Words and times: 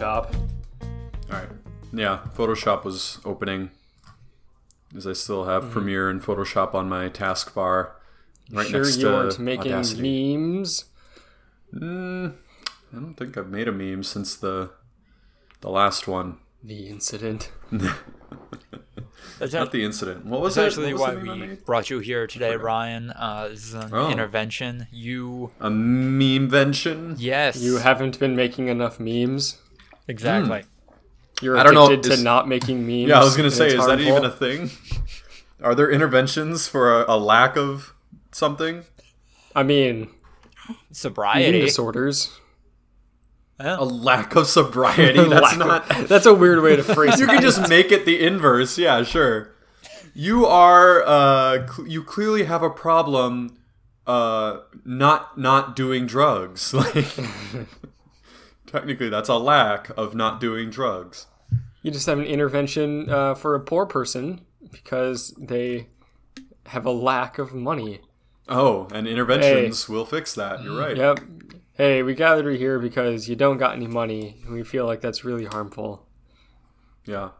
Photoshop. 0.00 0.34
All 1.30 1.38
right. 1.38 1.48
Yeah, 1.92 2.20
Photoshop 2.36 2.84
was 2.84 3.18
opening. 3.24 3.70
As 4.96 5.06
I 5.06 5.12
still 5.12 5.44
have 5.44 5.64
Mm-hmm. 5.64 5.72
Premiere 5.72 6.10
and 6.10 6.20
Photoshop 6.22 6.74
on 6.74 6.88
my 6.88 7.08
taskbar, 7.08 7.90
right 8.50 8.66
sure 8.66 8.80
next 8.82 8.96
you 8.96 9.04
to 9.04 9.12
weren't 9.12 9.38
making 9.38 9.72
Audacity. 9.72 10.36
memes. 10.36 10.84
Mm, 11.72 12.34
I 12.92 12.96
don't 12.96 13.14
think 13.14 13.36
I've 13.38 13.48
made 13.48 13.68
a 13.68 13.72
meme 13.72 14.02
since 14.02 14.34
the 14.36 14.70
the 15.60 15.70
last 15.70 16.08
one. 16.08 16.38
The 16.64 16.88
incident. 16.88 17.52
That's 19.38 19.52
Not 19.52 19.70
the 19.70 19.84
incident. 19.84 20.26
What 20.26 20.40
was 20.40 20.56
That's 20.56 20.76
it? 20.76 20.80
actually 20.80 20.94
What 20.94 21.14
was 21.14 21.16
why 21.16 21.20
the 21.20 21.36
meme 21.38 21.42
I 21.42 21.46
we 21.50 21.54
brought 21.54 21.88
you 21.90 22.00
here 22.00 22.26
today, 22.26 22.56
Ryan. 22.56 23.10
Uh, 23.12 23.48
this 23.48 23.64
is 23.66 23.74
an 23.74 23.90
Oh. 23.92 24.10
intervention. 24.10 24.88
You, 24.90 25.52
A 25.60 25.70
meme-vention? 25.70 27.14
yes, 27.18 27.56
You 27.62 27.76
haven't 27.76 28.18
been 28.18 28.34
making 28.34 28.66
enough 28.68 28.98
memes. 28.98 29.58
Exactly. 30.10 30.64
You're 31.42 31.56
I 31.56 31.62
don't 31.62 31.74
know, 31.74 31.86
addicted 31.86 32.08
to 32.08 32.14
is- 32.14 32.22
not 32.22 32.48
making 32.48 32.86
memes. 32.86 33.08
Yeah, 33.08 33.20
I 33.20 33.24
was 33.24 33.36
gonna 33.36 33.50
say, 33.50 33.66
it's 33.68 33.74
is 33.76 33.86
that 33.86 34.00
even 34.00 34.24
a 34.24 34.30
thing? 34.30 34.70
Are 35.62 35.74
there 35.74 35.90
interventions 35.90 36.66
for 36.68 37.02
a, 37.02 37.14
a 37.14 37.18
lack 37.18 37.56
of 37.56 37.94
something? 38.32 38.84
I 39.54 39.62
mean, 39.62 40.08
eating 40.68 40.76
Sobriety. 40.92 41.60
disorders. 41.60 42.36
A 43.58 43.84
lack 43.84 44.36
of 44.36 44.46
sobriety? 44.46 45.22
That's 45.28 45.56
not. 45.56 45.90
of- 45.94 46.08
That's 46.08 46.24
a 46.24 46.32
weird 46.32 46.62
way 46.62 46.76
to 46.76 46.82
phrase 46.94 47.20
you 47.20 47.26
can 47.26 47.42
just 47.42 47.68
make 47.68 47.92
it 47.92 48.06
the 48.06 48.24
inverse. 48.24 48.78
Yeah, 48.78 49.02
sure. 49.02 49.52
You 50.14 50.46
are. 50.46 51.02
Uh, 51.06 51.66
cl- 51.66 51.86
you 51.88 52.02
clearly 52.02 52.44
have 52.44 52.62
a 52.62 52.70
problem. 52.70 53.58
Uh, 54.06 54.60
not 54.86 55.36
not 55.38 55.76
doing 55.76 56.06
drugs. 56.06 56.72
Like, 56.72 57.06
technically, 58.70 59.08
that's 59.08 59.28
a 59.28 59.36
lack 59.36 59.90
of 59.96 60.14
not 60.14 60.40
doing 60.40 60.70
drugs. 60.70 61.26
You 61.82 61.90
just 61.90 62.06
have 62.06 62.18
an 62.18 62.24
intervention 62.24 63.08
uh, 63.10 63.34
for 63.34 63.54
a 63.54 63.60
poor 63.60 63.86
person 63.86 64.42
because 64.70 65.34
they 65.38 65.88
have 66.66 66.84
a 66.86 66.90
lack 66.90 67.38
of 67.38 67.54
money. 67.54 68.00
Oh, 68.48 68.88
and 68.92 69.06
interventions 69.06 69.88
will 69.88 70.04
fix 70.04 70.34
that. 70.34 70.62
You're 70.62 70.78
right. 70.78 70.96
Yep. 70.96 71.20
Hey, 71.74 72.02
we 72.02 72.14
gathered 72.14 72.58
here 72.58 72.78
because 72.78 73.28
you 73.28 73.36
don't 73.36 73.56
got 73.58 73.74
any 73.74 73.86
money. 73.86 74.36
and 74.44 74.52
We 74.52 74.62
feel 74.64 74.84
like 74.86 75.00
that's 75.00 75.24
really 75.24 75.46
harmful. 75.46 76.06
Yeah. 77.06 77.30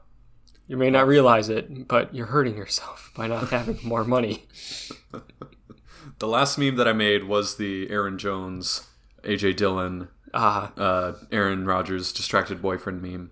You 0.66 0.76
may 0.76 0.88
not 0.88 1.06
realize 1.06 1.48
it, 1.48 1.88
but 1.88 2.14
you're 2.14 2.26
hurting 2.26 2.56
yourself 2.56 3.10
by 3.16 3.26
not 3.26 3.48
having 3.50 3.78
more 3.82 4.04
money. 4.04 4.46
The 6.20 6.28
last 6.28 6.58
meme 6.58 6.76
that 6.76 6.88
I 6.88 6.92
made 6.92 7.24
was 7.24 7.56
the 7.56 7.90
Aaron 7.90 8.18
Jones, 8.18 8.86
AJ 9.24 9.56
Dillon, 9.56 10.08
Ah, 10.32 10.72
uh, 10.76 11.12
Aaron 11.32 11.64
Rodgers 11.66 12.12
distracted 12.12 12.62
boyfriend 12.62 13.02
meme. 13.02 13.30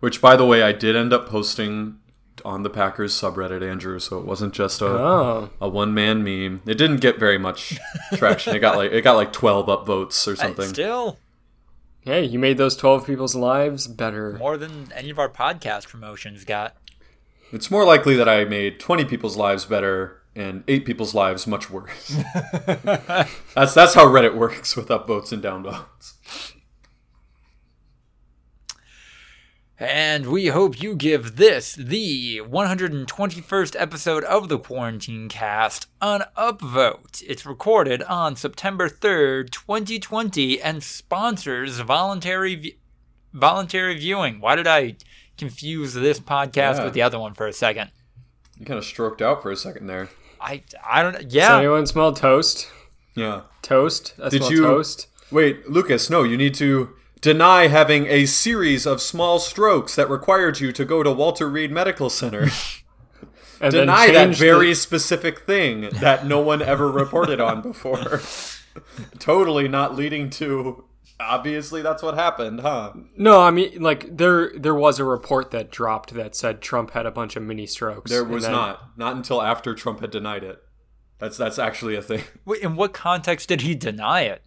Which, 0.00 0.20
by 0.20 0.36
the 0.36 0.44
way, 0.44 0.62
I 0.62 0.72
did 0.72 0.96
end 0.96 1.12
up 1.12 1.28
posting 1.28 1.98
on 2.44 2.62
the 2.62 2.70
Packers 2.70 3.14
subreddit, 3.14 3.68
Andrew. 3.68 3.98
So 3.98 4.18
it 4.18 4.26
wasn't 4.26 4.52
just 4.52 4.80
a, 4.82 4.86
oh, 4.86 5.50
a 5.60 5.68
one 5.68 5.94
man 5.94 6.22
meme. 6.22 6.62
It 6.66 6.76
didn't 6.76 6.98
get 6.98 7.18
very 7.18 7.38
much 7.38 7.78
traction. 8.14 8.54
It 8.54 8.58
got 8.60 8.76
like 8.76 8.92
it 8.92 9.02
got 9.02 9.14
like 9.14 9.32
twelve 9.32 9.66
upvotes 9.66 10.26
or 10.26 10.36
something. 10.36 10.68
Still 10.68 11.18
hey, 12.02 12.24
you 12.24 12.38
made 12.38 12.58
those 12.58 12.76
twelve 12.76 13.06
people's 13.06 13.34
lives 13.34 13.86
better. 13.86 14.34
more 14.38 14.56
than 14.56 14.92
any 14.94 15.10
of 15.10 15.18
our 15.18 15.28
podcast 15.28 15.88
promotions 15.88 16.44
got. 16.44 16.76
It's 17.52 17.70
more 17.70 17.84
likely 17.84 18.16
that 18.16 18.28
I 18.28 18.44
made 18.44 18.80
twenty 18.80 19.04
people's 19.04 19.36
lives 19.36 19.64
better 19.64 20.20
and 20.36 20.64
eight 20.68 20.84
people's 20.84 21.14
lives 21.14 21.46
much 21.46 21.70
worse. 21.70 22.08
that's 22.84 23.74
that's 23.74 23.94
how 23.94 24.06
Reddit 24.06 24.34
works 24.34 24.76
with 24.76 24.88
upvotes 24.88 25.32
and 25.32 25.42
downvotes. 25.42 26.12
And 29.76 30.26
we 30.26 30.46
hope 30.46 30.80
you 30.80 30.94
give 30.94 31.34
this, 31.36 31.74
the 31.74 32.40
121st 32.44 33.74
episode 33.78 34.22
of 34.24 34.48
the 34.48 34.58
Quarantine 34.58 35.28
Cast, 35.28 35.88
an 36.00 36.22
upvote. 36.38 37.24
It's 37.26 37.44
recorded 37.44 38.00
on 38.04 38.36
September 38.36 38.88
3rd, 38.88 39.50
2020, 39.50 40.60
and 40.62 40.82
sponsors 40.82 41.80
voluntary 41.80 42.78
voluntary 43.32 43.98
viewing. 43.98 44.40
Why 44.40 44.54
did 44.54 44.68
I 44.68 44.94
confuse 45.36 45.92
this 45.94 46.20
podcast 46.20 46.76
Yeah. 46.76 46.84
with 46.84 46.94
the 46.94 47.02
other 47.02 47.18
one 47.18 47.34
for 47.34 47.48
a 47.48 47.52
second? 47.52 47.90
You 48.56 48.64
kind 48.64 48.78
of 48.78 48.84
stroked 48.84 49.20
out 49.20 49.42
for 49.42 49.50
a 49.50 49.56
second 49.56 49.88
there. 49.88 50.08
I 50.44 50.62
I 50.86 51.02
don't 51.02 51.14
Does 51.14 51.34
yeah. 51.34 51.56
anyone 51.58 51.86
smell 51.86 52.12
toast? 52.12 52.68
Yeah. 53.14 53.42
Toast? 53.62 54.14
I 54.22 54.28
Did 54.28 54.48
you- 54.50 54.62
toast. 54.62 55.08
Wait, 55.30 55.68
Lucas, 55.70 56.10
no, 56.10 56.22
you 56.22 56.36
need 56.36 56.54
to 56.56 56.90
deny 57.20 57.66
having 57.68 58.06
a 58.06 58.26
series 58.26 58.86
of 58.86 59.00
small 59.00 59.38
strokes 59.38 59.94
that 59.96 60.08
required 60.10 60.60
you 60.60 60.70
to 60.72 60.84
go 60.84 61.02
to 61.02 61.10
Walter 61.10 61.48
Reed 61.48 61.72
Medical 61.72 62.10
Center. 62.10 62.48
And 63.60 63.72
deny 63.72 64.10
then 64.10 64.30
that 64.32 64.36
very 64.38 64.68
the- 64.70 64.74
specific 64.74 65.40
thing 65.46 65.88
that 66.00 66.26
no 66.26 66.40
one 66.40 66.60
ever 66.60 66.90
reported 66.90 67.40
on 67.40 67.62
before. 67.62 68.20
totally 69.18 69.68
not 69.68 69.94
leading 69.96 70.28
to 70.30 70.84
obviously 71.28 71.82
that's 71.82 72.02
what 72.02 72.14
happened, 72.14 72.60
huh? 72.60 72.92
No, 73.16 73.40
I 73.42 73.50
mean, 73.50 73.82
like 73.82 74.16
there 74.16 74.52
there 74.56 74.74
was 74.74 74.98
a 74.98 75.04
report 75.04 75.50
that 75.52 75.70
dropped 75.70 76.14
that 76.14 76.34
said 76.34 76.60
Trump 76.60 76.90
had 76.92 77.06
a 77.06 77.10
bunch 77.10 77.36
of 77.36 77.42
mini 77.42 77.66
strokes. 77.66 78.10
There 78.10 78.24
was 78.24 78.44
then- 78.44 78.52
not. 78.52 78.96
Not 78.98 79.16
until 79.16 79.42
after 79.42 79.74
Trump 79.74 80.00
had 80.00 80.10
denied 80.10 80.44
it. 80.44 80.62
That's 81.18 81.36
that's 81.36 81.58
actually 81.58 81.96
a 81.96 82.02
thing. 82.02 82.24
Wait, 82.44 82.62
in 82.62 82.76
what 82.76 82.92
context 82.92 83.48
did 83.48 83.62
he 83.62 83.74
deny 83.74 84.22
it? 84.22 84.42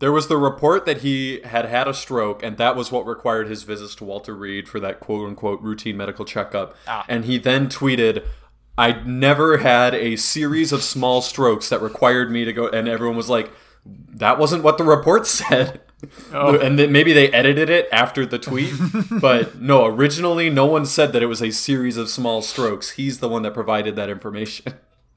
There 0.00 0.12
was 0.12 0.28
the 0.28 0.38
report 0.38 0.86
that 0.86 0.98
he 0.98 1.40
had 1.44 1.66
had 1.66 1.86
a 1.86 1.92
stroke, 1.92 2.42
and 2.42 2.56
that 2.56 2.74
was 2.74 2.90
what 2.90 3.06
required 3.06 3.48
his 3.48 3.64
visits 3.64 3.94
to 3.96 4.04
Walter 4.04 4.34
Reed 4.34 4.66
for 4.66 4.80
that 4.80 4.98
quote 4.98 5.28
unquote 5.28 5.60
routine 5.60 5.96
medical 5.98 6.24
checkup. 6.24 6.74
Ah. 6.88 7.04
And 7.06 7.26
he 7.26 7.36
then 7.36 7.68
tweeted, 7.68 8.24
I 8.78 8.92
never 9.04 9.58
had 9.58 9.94
a 9.94 10.16
series 10.16 10.72
of 10.72 10.82
small 10.82 11.20
strokes 11.20 11.68
that 11.68 11.82
required 11.82 12.30
me 12.30 12.46
to 12.46 12.52
go. 12.54 12.66
And 12.68 12.88
everyone 12.88 13.16
was 13.16 13.28
like, 13.28 13.52
that 13.84 14.38
wasn't 14.38 14.62
what 14.64 14.78
the 14.78 14.84
report 14.84 15.26
said. 15.26 15.82
Oh. 16.32 16.58
And 16.58 16.78
then 16.78 16.92
maybe 16.92 17.12
they 17.12 17.30
edited 17.30 17.68
it 17.68 17.88
after 17.92 18.24
the 18.24 18.38
tweet. 18.38 18.72
but 19.20 19.60
no, 19.60 19.86
originally, 19.86 20.50
no 20.50 20.66
one 20.66 20.86
said 20.86 21.12
that 21.12 21.22
it 21.22 21.26
was 21.26 21.42
a 21.42 21.50
series 21.50 21.96
of 21.96 22.08
small 22.08 22.42
strokes. 22.42 22.90
He's 22.90 23.20
the 23.20 23.28
one 23.28 23.42
that 23.42 23.54
provided 23.54 23.96
that 23.96 24.08
information 24.08 24.74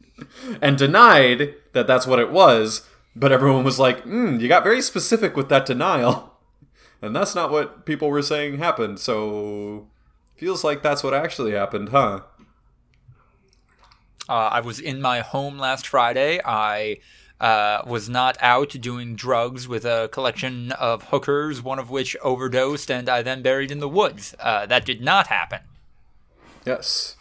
and 0.62 0.78
denied 0.78 1.56
that 1.74 1.88
that's 1.88 2.08
what 2.08 2.20
it 2.20 2.32
was. 2.32 2.88
But 3.16 3.32
everyone 3.32 3.64
was 3.64 3.80
like, 3.80 4.04
mm, 4.06 4.40
you 4.40 4.48
got 4.48 4.64
very 4.64 4.82
specific 4.82 5.36
with 5.38 5.50
that 5.50 5.66
denial. 5.66 6.32
And 7.02 7.14
that's 7.14 7.36
not 7.36 7.52
what 7.52 7.86
people 7.86 8.10
were 8.10 8.22
saying 8.22 8.60
happened. 8.60 8.98
So 8.98 9.90
feels 10.38 10.64
like 10.64 10.82
that's 10.82 11.04
what 11.04 11.14
actually 11.14 11.52
happened, 11.52 11.90
huh? 11.90 12.22
Uh, 14.30 14.34
I 14.34 14.62
was 14.62 14.80
in 14.80 15.02
my 15.02 15.20
home 15.20 15.60
last 15.60 15.86
Friday. 15.86 16.40
I 16.46 17.00
uh, 17.44 17.84
was 17.86 18.08
not 18.08 18.38
out 18.40 18.70
doing 18.70 19.18
drugs 19.18 19.68
with 19.68 19.84
a 19.84 20.08
collection 20.14 20.72
of 20.72 21.04
hookers, 21.10 21.62
one 21.62 21.78
of 21.78 21.90
which 21.90 22.16
overdosed, 22.24 22.90
and 22.90 23.10
I 23.10 23.22
then 23.22 23.42
buried 23.42 23.70
in 23.70 23.80
the 23.80 23.90
woods. 23.90 24.34
Uh, 24.40 24.66
that 24.66 24.86
did 24.86 25.02
not 25.02 25.28
happen. 25.28 25.60
Yes. 26.66 27.18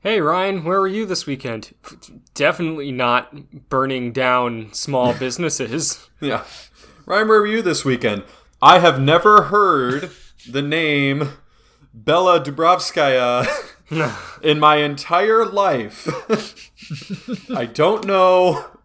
Hey 0.00 0.20
Ryan, 0.20 0.62
where 0.62 0.78
were 0.78 0.86
you 0.86 1.06
this 1.06 1.24
weekend? 1.24 1.74
Definitely 2.34 2.92
not 2.92 3.68
burning 3.70 4.12
down 4.12 4.74
small 4.74 5.14
businesses. 5.18 6.06
Yeah. 6.20 6.44
Ryan, 7.06 7.28
where 7.28 7.40
were 7.40 7.46
you 7.46 7.62
this 7.62 7.86
weekend? 7.86 8.24
I 8.60 8.80
have 8.80 9.00
never 9.00 9.44
heard 9.44 10.10
the 10.46 10.60
name 10.60 11.30
Bella 11.94 12.44
Dubrovskaya 12.44 13.48
in 14.42 14.60
my 14.60 14.76
entire 14.76 15.46
life. 15.46 16.06
I 17.50 17.64
don't 17.64 18.06
know 18.06 18.77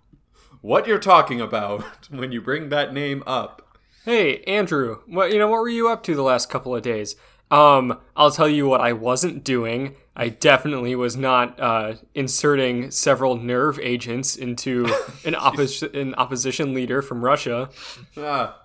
what 0.63 0.87
you're 0.87 0.97
talking 0.97 1.41
about 1.41 1.83
when 2.09 2.31
you 2.31 2.41
bring 2.41 2.69
that 2.69 2.93
name 2.93 3.21
up. 3.27 3.77
Hey 4.05 4.41
Andrew, 4.43 5.01
what 5.05 5.31
you 5.31 5.37
know? 5.37 5.47
What 5.47 5.61
were 5.61 5.69
you 5.69 5.89
up 5.89 6.01
to 6.03 6.15
the 6.15 6.23
last 6.23 6.49
couple 6.49 6.75
of 6.75 6.81
days? 6.81 7.15
Um, 7.51 7.99
I'll 8.15 8.31
tell 8.31 8.49
you 8.49 8.67
what 8.67 8.81
I 8.81 8.93
wasn't 8.93 9.43
doing. 9.43 9.95
I 10.15 10.29
definitely 10.29 10.95
was 10.95 11.15
not 11.15 11.59
uh, 11.59 11.95
inserting 12.15 12.91
several 12.91 13.35
nerve 13.35 13.77
agents 13.79 14.35
into 14.35 14.85
an, 15.25 15.35
an 15.35 16.15
opposition 16.15 16.73
leader 16.73 17.01
from 17.01 17.23
Russia. 17.23 17.69
Ah, 18.17 18.59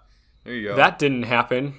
there 0.45 0.55
you 0.55 0.69
go. 0.69 0.77
That 0.77 0.99
didn't 0.99 1.25
happen. 1.25 1.75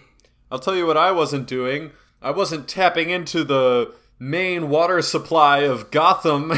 I'll 0.52 0.60
tell 0.60 0.76
you 0.76 0.86
what 0.86 0.98
I 0.98 1.12
wasn't 1.12 1.48
doing. 1.48 1.92
I 2.22 2.32
wasn't 2.32 2.68
tapping 2.68 3.10
into 3.10 3.44
the 3.44 3.94
main 4.20 4.70
water 4.70 5.02
supply 5.02 5.60
of 5.60 5.90
Gotham 5.92 6.52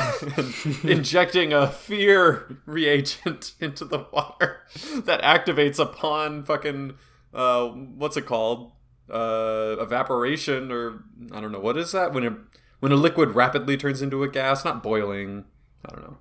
injecting 0.84 1.54
a 1.54 1.68
fear 1.68 2.58
reagent 2.66 3.54
into 3.60 3.86
the 3.86 4.06
water 4.12 4.62
that 5.06 5.22
activates 5.22 5.80
upon 5.80 6.44
fucking 6.44 6.94
uh 7.34 7.68
what's 7.68 8.18
it 8.18 8.26
called? 8.26 8.72
Uh 9.10 9.76
evaporation 9.80 10.72
or 10.72 11.04
I 11.32 11.40
don't 11.42 11.52
know 11.52 11.60
what 11.60 11.78
is 11.78 11.92
that 11.92 12.14
when 12.14 12.24
a 12.26 12.36
when 12.80 12.92
a 12.92 12.96
liquid 12.96 13.36
rapidly 13.36 13.78
turns 13.78 14.02
into 14.02 14.24
a 14.24 14.28
gas, 14.28 14.66
not 14.66 14.82
boiling. 14.82 15.46
I 15.86 15.92
don't 15.94 16.02
know. 16.04 16.18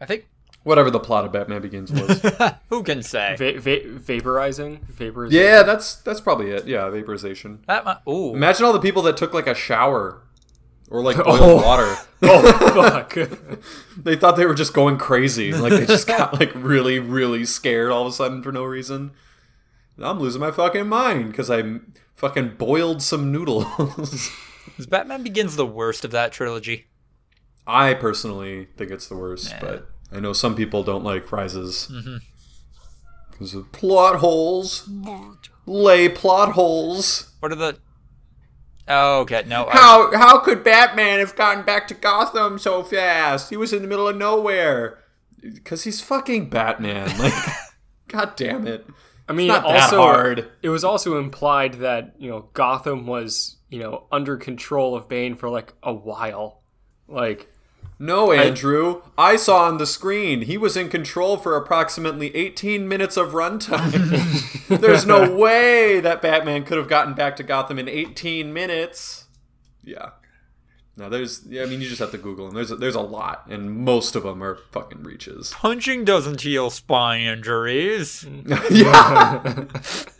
I 0.00 0.06
think 0.06 0.26
Whatever 0.62 0.90
the 0.90 1.00
plot 1.00 1.24
of 1.24 1.32
Batman 1.32 1.62
Begins 1.62 1.90
was. 1.90 2.20
Who 2.68 2.82
can 2.82 3.02
say? 3.02 3.34
Va- 3.38 3.58
va- 3.58 3.98
vaporizing, 3.98 4.80
vaporizing. 4.92 5.32
yeah, 5.32 5.62
that's 5.62 5.94
that's 5.94 6.20
probably 6.20 6.50
it. 6.50 6.66
Yeah, 6.66 6.90
vaporization. 6.90 7.64
Batman. 7.66 7.96
Ooh. 8.06 8.34
Imagine 8.34 8.66
all 8.66 8.72
the 8.74 8.78
people 8.80 9.00
that 9.02 9.16
took 9.16 9.32
like 9.32 9.46
a 9.46 9.54
shower 9.54 10.20
or 10.90 11.02
like 11.02 11.16
boiled 11.24 11.40
Oh. 11.40 11.62
water. 11.62 11.96
Oh 12.22 12.52
fuck. 12.74 13.16
They 13.96 14.14
thought 14.16 14.36
they 14.36 14.44
were 14.44 14.54
just 14.54 14.74
going 14.74 14.98
crazy. 14.98 15.52
Like 15.54 15.72
they 15.72 15.86
just 15.86 16.06
got 16.06 16.38
like 16.38 16.52
really, 16.54 16.98
really 16.98 17.46
scared 17.46 17.90
all 17.90 18.02
of 18.06 18.08
a 18.08 18.12
sudden 18.14 18.42
for 18.42 18.52
no 18.52 18.64
reason. 18.64 19.12
I'm 19.98 20.18
losing 20.20 20.40
my 20.40 20.50
fucking 20.50 20.86
mind 20.86 21.30
because 21.30 21.50
I 21.50 21.62
fucking 22.16 22.56
boiled 22.58 23.02
some 23.02 23.32
noodles. 23.32 24.30
Is 24.78 24.86
Batman 24.86 25.22
Begins 25.22 25.56
the 25.56 25.66
worst 25.66 26.04
of 26.04 26.10
that 26.10 26.32
trilogy? 26.32 26.86
I 27.66 27.94
personally 27.94 28.68
think 28.76 28.90
it's 28.90 29.06
the 29.06 29.16
worst, 29.16 29.50
Yeah. 29.50 29.60
but 29.60 29.90
I 30.12 30.20
know 30.20 30.32
some 30.32 30.54
people 30.54 30.82
don't 30.82 31.04
like 31.04 31.30
Rises 31.32 31.88
mm-hmm. 31.90 32.16
because 33.30 33.54
of 33.54 33.70
plot 33.72 34.16
holes. 34.16 34.88
Lay 35.66 36.08
plot 36.08 36.52
holes. 36.52 37.32
What 37.40 37.52
are 37.52 37.56
the? 37.56 37.78
Oh, 38.90 39.20
okay. 39.20 39.44
No. 39.46 39.66
I- 39.66 39.76
How 39.76 40.16
how 40.16 40.38
could 40.40 40.62
Batman 40.64 41.20
have 41.20 41.36
gotten 41.36 41.64
back 41.64 41.86
to 41.88 41.94
Gotham 41.94 42.58
so 42.58 42.82
fast? 42.82 43.48
He 43.50 43.56
was 43.56 43.72
in 43.72 43.82
the 43.82 43.88
middle 43.88 44.08
of 44.08 44.16
nowhere. 44.16 44.98
Because 45.40 45.84
he's 45.84 46.00
fucking 46.00 46.50
Batman. 46.50 47.08
Like, 47.18 47.32
god 48.08 48.36
damn 48.36 48.66
it. 48.66 48.86
I 49.28 49.32
mean, 49.32 49.46
not 49.48 49.62
that 49.62 49.82
also, 49.84 49.98
hard. 50.02 50.50
it 50.62 50.68
was 50.68 50.82
also 50.82 51.18
implied 51.18 51.74
that 51.74 52.14
you 52.18 52.28
know 52.28 52.48
Gotham 52.52 53.06
was 53.06 53.56
you 53.68 53.78
know 53.78 54.06
under 54.10 54.36
control 54.36 54.96
of 54.96 55.08
Bane 55.08 55.36
for 55.36 55.48
like 55.48 55.72
a 55.84 55.92
while. 55.94 56.60
Like, 57.08 57.48
No, 58.02 58.32
Andrew. 58.32 59.02
I 59.18 59.36
saw 59.36 59.64
on 59.66 59.76
the 59.76 59.86
screen 59.86 60.40
he 60.42 60.56
was 60.56 60.74
in 60.74 60.88
control 60.88 61.36
for 61.36 61.54
approximately 61.54 62.34
18 62.34 62.88
minutes 62.88 63.18
of 63.18 63.32
runtime. 63.32 64.68
There's 64.80 65.04
no 65.04 65.36
way 65.36 66.00
that 66.00 66.22
Batman 66.22 66.64
could 66.64 66.78
have 66.78 66.88
gotten 66.88 67.12
back 67.12 67.36
to 67.36 67.42
Gotham 67.42 67.78
in 67.78 67.90
18 67.90 68.54
minutes. 68.54 69.26
Yeah. 69.84 70.12
Now 70.96 71.08
there's, 71.08 71.46
yeah, 71.46 71.62
I 71.62 71.66
mean, 71.66 71.80
you 71.80 71.88
just 71.88 72.00
have 72.00 72.10
to 72.10 72.18
Google 72.18 72.46
them. 72.46 72.54
There's 72.54 72.70
a, 72.70 72.76
there's 72.76 72.94
a 72.94 73.00
lot, 73.00 73.46
and 73.48 73.70
most 73.70 74.16
of 74.16 74.22
them 74.22 74.42
are 74.42 74.56
fucking 74.70 75.02
reaches. 75.02 75.50
Punching 75.54 76.04
doesn't 76.04 76.40
heal 76.42 76.68
spine 76.68 77.22
injuries. 77.22 78.26
yeah. 78.70 79.64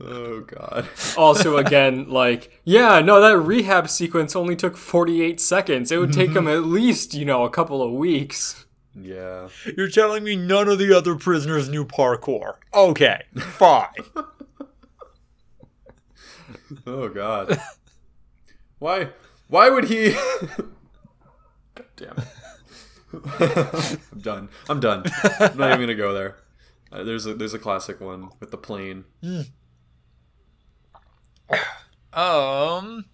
oh 0.00 0.40
god. 0.40 0.88
also 1.16 1.56
again, 1.56 2.08
like, 2.08 2.60
yeah, 2.64 3.00
no, 3.00 3.20
that 3.20 3.38
rehab 3.38 3.88
sequence 3.88 4.36
only 4.36 4.56
took 4.56 4.76
48 4.76 5.40
seconds. 5.40 5.90
It 5.92 5.98
would 5.98 6.12
take 6.12 6.30
him 6.30 6.48
at 6.48 6.64
least 6.64 7.14
you 7.14 7.24
know 7.24 7.44
a 7.44 7.50
couple 7.50 7.82
of 7.82 7.92
weeks. 7.92 8.66
Yeah. 9.00 9.48
You're 9.76 9.88
telling 9.88 10.24
me 10.24 10.34
none 10.36 10.68
of 10.68 10.78
the 10.78 10.92
other 10.96 11.14
prisoners 11.14 11.68
knew 11.68 11.84
parkour? 11.84 12.54
Okay, 12.74 13.22
fine. 13.36 13.88
Oh 16.86 17.08
god. 17.08 17.60
Why? 18.78 19.08
Why 19.48 19.70
would 19.70 19.84
he? 19.84 20.10
God 21.74 21.86
damn 21.96 22.16
it. 22.18 22.26
I'm 24.12 24.20
done. 24.20 24.48
I'm 24.68 24.80
done. 24.80 25.04
I'm 25.40 25.56
not 25.56 25.68
even 25.70 25.80
gonna 25.80 25.94
go 25.94 26.12
there. 26.12 26.36
Uh, 26.90 27.02
there's 27.04 27.26
a 27.26 27.34
there's 27.34 27.54
a 27.54 27.58
classic 27.58 28.00
one 28.00 28.30
with 28.40 28.50
the 28.50 28.56
plane. 28.56 29.04
um, 32.12 33.04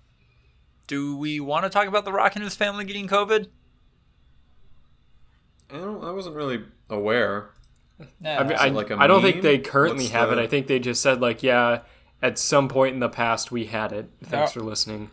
do 0.87 1.17
we 1.17 1.41
want 1.41 1.65
to 1.65 1.71
talk 1.71 1.87
about 1.87 2.05
The 2.05 2.13
Rock 2.13 2.35
and 2.37 2.45
his 2.45 2.55
family 2.55 2.85
getting 2.85 3.09
COVID? 3.09 3.49
I 5.73 5.77
don't. 5.79 6.05
I 6.05 6.11
wasn't 6.13 6.37
really 6.37 6.63
aware. 6.89 7.51
No. 8.21 8.37
I 8.37 8.43
mean, 8.45 8.57
I, 8.59 8.69
like 8.69 8.91
a 8.91 8.97
I 8.97 9.07
don't 9.07 9.23
think 9.23 9.43
they 9.43 9.59
currently 9.59 10.05
What's 10.05 10.13
have 10.13 10.31
the- 10.31 10.39
it. 10.39 10.43
I 10.43 10.47
think 10.47 10.67
they 10.67 10.79
just 10.79 11.01
said 11.03 11.21
like, 11.21 11.43
yeah, 11.43 11.81
at 12.23 12.39
some 12.39 12.69
point 12.69 12.95
in 12.95 13.01
the 13.01 13.09
past 13.09 13.51
we 13.53 13.67
had 13.67 13.93
it. 13.93 14.09
Thanks 14.23 14.51
Oh. 14.53 14.61
for 14.61 14.61
listening. 14.61 15.11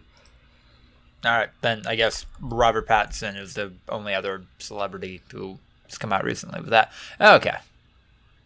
All 1.23 1.31
right, 1.31 1.49
then 1.61 1.83
I 1.85 1.93
guess 1.95 2.25
Robert 2.39 2.87
Pattinson 2.87 3.37
is 3.37 3.53
the 3.53 3.71
only 3.89 4.15
other 4.15 4.43
celebrity 4.57 5.21
who 5.31 5.59
has 5.87 5.99
come 5.99 6.11
out 6.11 6.23
recently 6.23 6.59
with 6.61 6.71
that. 6.71 6.91
Okay. 7.19 7.55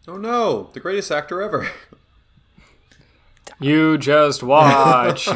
Oh 0.08 0.16
no, 0.16 0.70
the 0.72 0.80
greatest 0.80 1.10
actor 1.10 1.42
ever. 1.42 1.68
You 3.58 3.96
just 3.98 4.42
watch. 4.42 5.28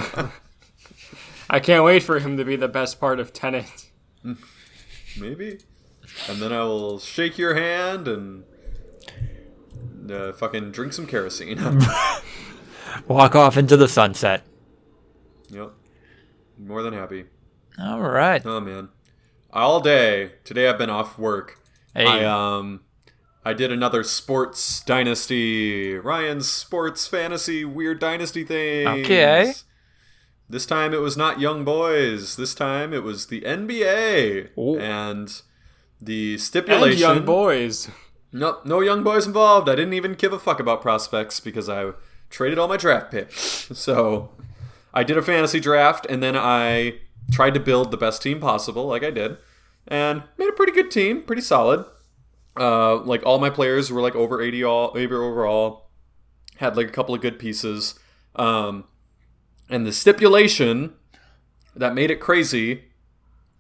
I 1.49 1.59
can't 1.59 1.85
wait 1.85 2.03
for 2.03 2.19
him 2.19 2.37
to 2.37 2.45
be 2.45 2.55
the 2.55 2.69
best 2.69 3.01
part 3.01 3.19
of 3.19 3.33
Tenet. 3.33 3.91
Maybe. 5.19 5.59
And 6.29 6.41
then 6.41 6.53
I 6.53 6.63
will 6.65 6.99
shake 6.99 7.39
your 7.39 7.55
hand 7.55 8.07
and 8.07 8.45
uh, 10.11 10.33
fucking 10.33 10.73
drink 10.73 10.93
some 10.93 11.07
kerosene. 11.07 11.59
Walk 13.09 13.35
off 13.35 13.57
into 13.57 13.77
the 13.77 13.89
sunset. 13.89 14.43
yep. 15.49 15.73
More 16.59 16.83
than 16.83 16.93
happy. 16.93 17.25
All 17.79 18.01
right. 18.01 18.45
Oh 18.45 18.61
man. 18.61 18.91
All 19.53 19.81
day 19.81 20.33
today 20.45 20.69
I've 20.69 20.79
been 20.79 20.91
off 20.91 21.19
work. 21.19 21.59
Hey. 21.95 22.05
I 22.07 22.25
um 22.25 22.83
I 23.45 23.55
did 23.55 23.73
another 23.73 24.03
sports 24.03 24.81
dynasty, 24.81 25.95
Ryan's 25.95 26.49
sports 26.49 27.07
fantasy 27.07 27.65
weird 27.65 27.99
dynasty 27.99 28.45
thing. 28.45 28.87
Okay. 28.87 29.55
This 30.49 30.67
time 30.67 30.93
it 30.93 31.01
was 31.01 31.17
not 31.17 31.41
young 31.41 31.65
boys. 31.65 32.37
This 32.37 32.55
time 32.55 32.93
it 32.93 33.03
was 33.03 33.29
the 33.29 33.43
NBA. 33.43 34.51
Ooh. 34.59 34.79
And 34.79 35.41
the 36.01 36.39
stipulation. 36.39 36.91
And 36.91 36.99
young 36.99 37.25
boys. 37.25 37.89
Nope, 38.33 38.67
no 38.67 38.81
young 38.81 39.03
boys 39.03 39.27
involved. 39.27 39.69
I 39.69 39.75
didn't 39.75 39.95
even 39.95 40.15
give 40.15 40.33
a 40.33 40.39
fuck 40.39 40.61
about 40.61 40.83
prospects 40.83 41.41
because 41.41 41.69
I 41.69 41.93
traded 42.31 42.59
all 42.59 42.69
my 42.69 42.77
draft 42.77 43.11
picks. 43.11 43.69
So 43.77 44.31
I 44.93 45.05
did 45.05 45.17
a 45.17 45.23
fantasy 45.23 45.61
draft 45.61 46.05
and 46.11 46.23
then 46.23 46.37
I 46.37 46.99
tried 47.31 47.55
to 47.55 47.61
build 47.61 47.91
the 47.93 47.97
best 47.97 48.21
team 48.21 48.41
possible, 48.41 48.87
like 48.87 49.05
I 49.05 49.11
did, 49.11 49.39
and 49.87 50.25
made 50.37 50.49
a 50.49 50.53
pretty 50.53 50.73
good 50.73 50.91
team, 50.91 51.23
pretty 51.23 51.43
solid. 51.43 51.85
Uh, 52.59 52.97
like 52.97 53.23
all 53.25 53.39
my 53.39 53.51
players 53.51 53.91
were 53.93 54.01
like 54.01 54.15
over 54.15 54.41
80 54.43 54.65
all, 54.65 54.93
80 54.97 55.15
overall. 55.15 55.89
Had 56.57 56.77
like 56.77 56.89
a 56.89 56.93
couple 56.93 57.15
of 57.15 57.21
good 57.21 57.39
pieces. 57.39 57.99
Um, 58.37 58.85
and 59.69 59.87
the 59.87 59.93
stipulation 59.93 60.95
that 61.77 61.95
made 61.95 62.11
it 62.11 62.21
crazy 62.21 62.85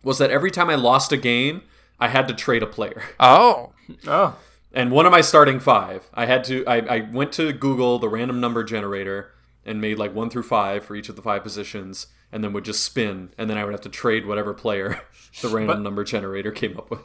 was 0.03 0.19
that 0.19 0.31
every 0.31 0.51
time 0.51 0.69
I 0.71 0.75
lost 0.75 1.13
a 1.13 1.17
game, 1.17 1.63
I 1.99 2.09
had 2.09 2.27
to 2.29 2.35
trade 2.35 2.63
a 2.63 2.67
player. 2.67 3.03
Oh. 3.21 3.73
Oh, 4.07 4.37
And 4.73 4.93
one 4.93 5.05
of 5.07 5.11
my 5.13 5.21
starting 5.21 5.59
five, 5.59 6.09
I 6.15 6.27
had 6.27 6.45
to. 6.45 6.65
I, 6.67 6.77
I 6.77 7.01
went 7.11 7.33
to 7.33 7.53
Google 7.53 7.99
the 7.99 8.09
random 8.09 8.39
number 8.41 8.63
generator 8.63 9.33
and 9.65 9.81
made 9.81 9.99
like 9.99 10.15
one 10.15 10.31
through 10.31 10.45
five 10.45 10.85
for 10.85 10.95
each 10.95 11.09
of 11.09 11.17
the 11.17 11.23
five 11.23 11.43
positions, 11.43 12.07
and 12.31 12.45
then 12.45 12.53
would 12.53 12.65
just 12.65 12.85
spin, 12.85 13.31
and 13.37 13.51
then 13.51 13.59
I 13.59 13.65
would 13.65 13.73
have 13.73 13.81
to 13.81 13.89
trade 13.89 14.27
whatever 14.27 14.55
player 14.55 15.01
the 15.43 15.49
random 15.49 15.79
But- 15.79 15.83
number 15.83 16.05
generator 16.05 16.53
came 16.53 16.77
up 16.77 16.89
with. 16.91 17.01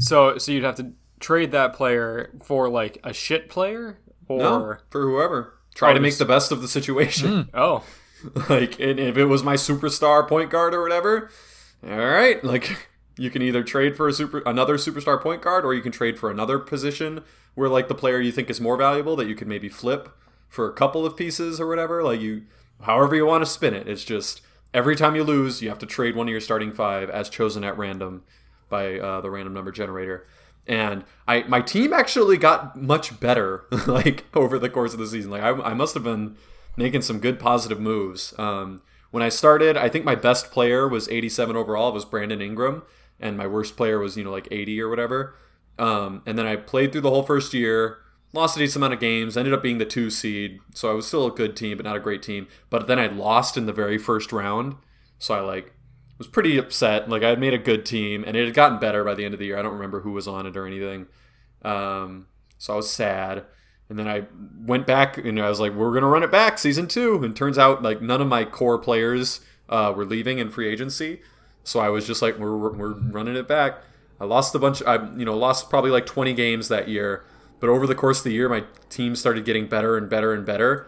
so 0.00 0.36
so 0.38 0.50
you'd 0.50 0.64
have 0.64 0.74
to 0.76 0.92
trade 1.20 1.52
that 1.52 1.74
player 1.74 2.30
for 2.42 2.68
like 2.68 2.98
a 3.04 3.12
shit 3.12 3.48
player, 3.48 3.98
or 4.28 4.38
No, 4.38 4.76
for 4.90 5.02
whoever. 5.02 5.54
Try 5.74 5.90
Oh, 5.90 5.94
to 5.94 6.00
make 6.00 6.16
the 6.18 6.24
best 6.24 6.50
of 6.50 6.60
the 6.62 6.68
situation. 6.68 7.48
oh, 7.54 7.84
like, 8.48 8.80
and 8.80 8.98
if 8.98 9.16
it 9.16 9.26
was 9.26 9.42
my 9.42 9.54
superstar 9.54 10.26
point 10.28 10.50
guard 10.50 10.74
or 10.74 10.82
whatever, 10.82 11.30
all 11.86 11.96
right, 11.96 12.42
like 12.44 12.88
you 13.16 13.30
can 13.30 13.42
either 13.42 13.62
trade 13.62 13.96
for 13.96 14.08
a 14.08 14.12
super 14.12 14.42
another 14.46 14.76
superstar 14.76 15.20
point 15.20 15.42
guard, 15.42 15.64
or 15.64 15.72
you 15.74 15.80
can 15.82 15.92
trade 15.92 16.18
for 16.18 16.30
another 16.30 16.58
position 16.58 17.22
where 17.54 17.68
like 17.68 17.88
the 17.88 17.94
player 17.94 18.20
you 18.20 18.32
think 18.32 18.50
is 18.50 18.60
more 18.60 18.76
valuable 18.76 19.16
that 19.16 19.26
you 19.28 19.34
could 19.34 19.48
maybe 19.48 19.68
flip 19.68 20.08
for 20.48 20.68
a 20.68 20.72
couple 20.72 21.06
of 21.06 21.16
pieces 21.16 21.60
or 21.60 21.66
whatever. 21.66 22.02
Like 22.02 22.20
you, 22.20 22.42
however 22.82 23.14
you 23.14 23.24
want 23.26 23.42
to 23.44 23.50
spin 23.50 23.74
it. 23.74 23.88
It's 23.88 24.04
just 24.04 24.40
every 24.74 24.96
time 24.96 25.14
you 25.16 25.24
lose, 25.24 25.62
you 25.62 25.68
have 25.68 25.78
to 25.80 25.86
trade 25.86 26.14
one 26.16 26.26
of 26.28 26.32
your 26.32 26.40
starting 26.40 26.72
five 26.72 27.08
as 27.10 27.28
chosen 27.28 27.64
at 27.64 27.76
random 27.78 28.22
by 28.68 28.98
uh, 28.98 29.20
the 29.20 29.30
random 29.30 29.54
number 29.54 29.72
generator. 29.72 30.26
And 30.66 31.04
I, 31.26 31.42
my 31.44 31.60
team 31.60 31.92
actually 31.92 32.36
got 32.36 32.80
much 32.80 33.18
better, 33.18 33.64
like 33.86 34.24
over 34.34 34.58
the 34.58 34.70
course 34.70 34.92
of 34.92 34.98
the 34.98 35.06
season. 35.06 35.30
Like 35.30 35.42
I, 35.42 35.50
I 35.50 35.74
must 35.74 35.94
have 35.94 36.04
been 36.04 36.36
making 36.76 37.02
some 37.02 37.18
good 37.18 37.38
positive 37.38 37.80
moves. 37.80 38.34
Um, 38.38 38.82
when 39.10 39.22
I 39.22 39.28
started, 39.28 39.76
I 39.76 39.88
think 39.88 40.04
my 40.04 40.14
best 40.14 40.50
player 40.50 40.86
was 40.86 41.08
87 41.08 41.56
overall. 41.56 41.90
It 41.90 41.94
was 41.94 42.04
Brandon 42.04 42.40
Ingram, 42.40 42.82
and 43.18 43.36
my 43.36 43.46
worst 43.46 43.76
player 43.76 43.98
was 43.98 44.16
you 44.16 44.24
know 44.24 44.30
like 44.30 44.48
80 44.50 44.80
or 44.80 44.88
whatever. 44.88 45.34
Um, 45.78 46.22
and 46.26 46.38
then 46.38 46.46
I 46.46 46.56
played 46.56 46.92
through 46.92 47.00
the 47.00 47.10
whole 47.10 47.22
first 47.22 47.54
year, 47.54 47.98
lost 48.32 48.56
a 48.56 48.60
decent 48.60 48.76
amount 48.76 48.94
of 48.94 49.00
games, 49.00 49.36
ended 49.36 49.54
up 49.54 49.62
being 49.62 49.78
the 49.78 49.84
two 49.84 50.10
seed. 50.10 50.60
So 50.74 50.90
I 50.90 50.94
was 50.94 51.06
still 51.06 51.26
a 51.26 51.32
good 51.32 51.56
team, 51.56 51.76
but 51.76 51.86
not 51.86 51.96
a 51.96 52.00
great 52.00 52.22
team. 52.22 52.48
But 52.68 52.86
then 52.86 52.98
I 52.98 53.06
lost 53.06 53.56
in 53.56 53.66
the 53.66 53.72
very 53.72 53.98
first 53.98 54.30
round, 54.30 54.76
so 55.18 55.34
I 55.34 55.40
like 55.40 55.72
was 56.20 56.28
pretty 56.28 56.58
upset. 56.58 57.08
Like 57.08 57.22
I 57.22 57.30
had 57.30 57.40
made 57.40 57.54
a 57.54 57.58
good 57.58 57.86
team, 57.86 58.24
and 58.26 58.36
it 58.36 58.44
had 58.44 58.54
gotten 58.54 58.78
better 58.78 59.02
by 59.02 59.14
the 59.14 59.24
end 59.24 59.32
of 59.32 59.40
the 59.40 59.46
year. 59.46 59.58
I 59.58 59.62
don't 59.62 59.72
remember 59.72 60.00
who 60.00 60.12
was 60.12 60.28
on 60.28 60.44
it 60.44 60.54
or 60.54 60.66
anything. 60.66 61.06
Um, 61.62 62.26
so 62.58 62.74
I 62.74 62.76
was 62.76 62.90
sad. 62.90 63.44
And 63.88 63.98
then 63.98 64.06
I 64.06 64.26
went 64.60 64.86
back 64.86 65.16
and 65.16 65.40
I 65.40 65.48
was 65.48 65.58
like, 65.58 65.72
we're 65.72 65.90
going 65.90 66.02
to 66.02 66.08
run 66.08 66.22
it 66.22 66.30
back 66.30 66.58
season 66.58 66.86
two. 66.86 67.24
And 67.24 67.34
turns 67.34 67.58
out 67.58 67.82
like 67.82 68.02
none 68.02 68.20
of 68.20 68.28
my 68.28 68.44
core 68.44 68.78
players 68.78 69.40
uh, 69.68 69.92
were 69.96 70.04
leaving 70.04 70.38
in 70.38 70.50
free 70.50 70.68
agency. 70.68 71.22
So 71.64 71.80
I 71.80 71.88
was 71.88 72.06
just 72.06 72.22
like, 72.22 72.38
we're, 72.38 72.56
we're 72.56 72.92
running 72.92 73.34
it 73.34 73.48
back. 73.48 73.82
I 74.20 74.26
lost 74.26 74.54
a 74.54 74.58
bunch. 74.58 74.82
I 74.86 75.10
you 75.16 75.24
know 75.24 75.36
lost 75.36 75.70
probably 75.70 75.90
like 75.90 76.04
20 76.04 76.34
games 76.34 76.68
that 76.68 76.88
year. 76.88 77.24
But 77.58 77.70
over 77.70 77.86
the 77.86 77.94
course 77.94 78.18
of 78.18 78.24
the 78.24 78.32
year, 78.32 78.48
my 78.48 78.64
team 78.90 79.16
started 79.16 79.44
getting 79.44 79.66
better 79.66 79.96
and 79.96 80.08
better 80.08 80.34
and 80.34 80.44
better. 80.44 80.86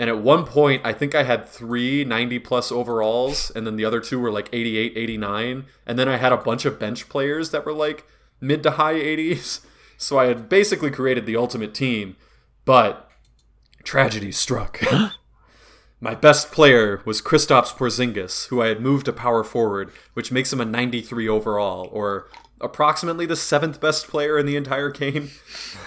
And 0.00 0.08
at 0.08 0.22
one 0.22 0.46
point, 0.46 0.80
I 0.82 0.94
think 0.94 1.14
I 1.14 1.24
had 1.24 1.46
three 1.46 2.06
90 2.06 2.38
plus 2.38 2.72
overalls, 2.72 3.52
and 3.54 3.66
then 3.66 3.76
the 3.76 3.84
other 3.84 4.00
two 4.00 4.18
were 4.18 4.32
like 4.32 4.48
88, 4.50 4.94
89. 4.96 5.66
And 5.86 5.98
then 5.98 6.08
I 6.08 6.16
had 6.16 6.32
a 6.32 6.38
bunch 6.38 6.64
of 6.64 6.78
bench 6.78 7.10
players 7.10 7.50
that 7.50 7.66
were 7.66 7.74
like 7.74 8.06
mid 8.40 8.62
to 8.62 8.72
high 8.72 8.94
80s. 8.94 9.60
So 9.98 10.18
I 10.18 10.28
had 10.28 10.48
basically 10.48 10.90
created 10.90 11.26
the 11.26 11.36
ultimate 11.36 11.74
team. 11.74 12.16
But 12.64 13.10
tragedy 13.84 14.32
struck. 14.32 14.80
My 16.00 16.14
best 16.14 16.50
player 16.50 17.02
was 17.04 17.20
Kristaps 17.20 17.74
Porzingis, 17.76 18.46
who 18.46 18.62
I 18.62 18.68
had 18.68 18.80
moved 18.80 19.04
to 19.04 19.12
power 19.12 19.44
forward, 19.44 19.92
which 20.14 20.32
makes 20.32 20.50
him 20.54 20.60
a 20.62 20.64
93 20.64 21.28
overall, 21.28 21.90
or 21.92 22.30
approximately 22.62 23.26
the 23.26 23.36
seventh 23.36 23.78
best 23.78 24.08
player 24.08 24.38
in 24.38 24.46
the 24.46 24.56
entire 24.56 24.88
game. 25.02 25.32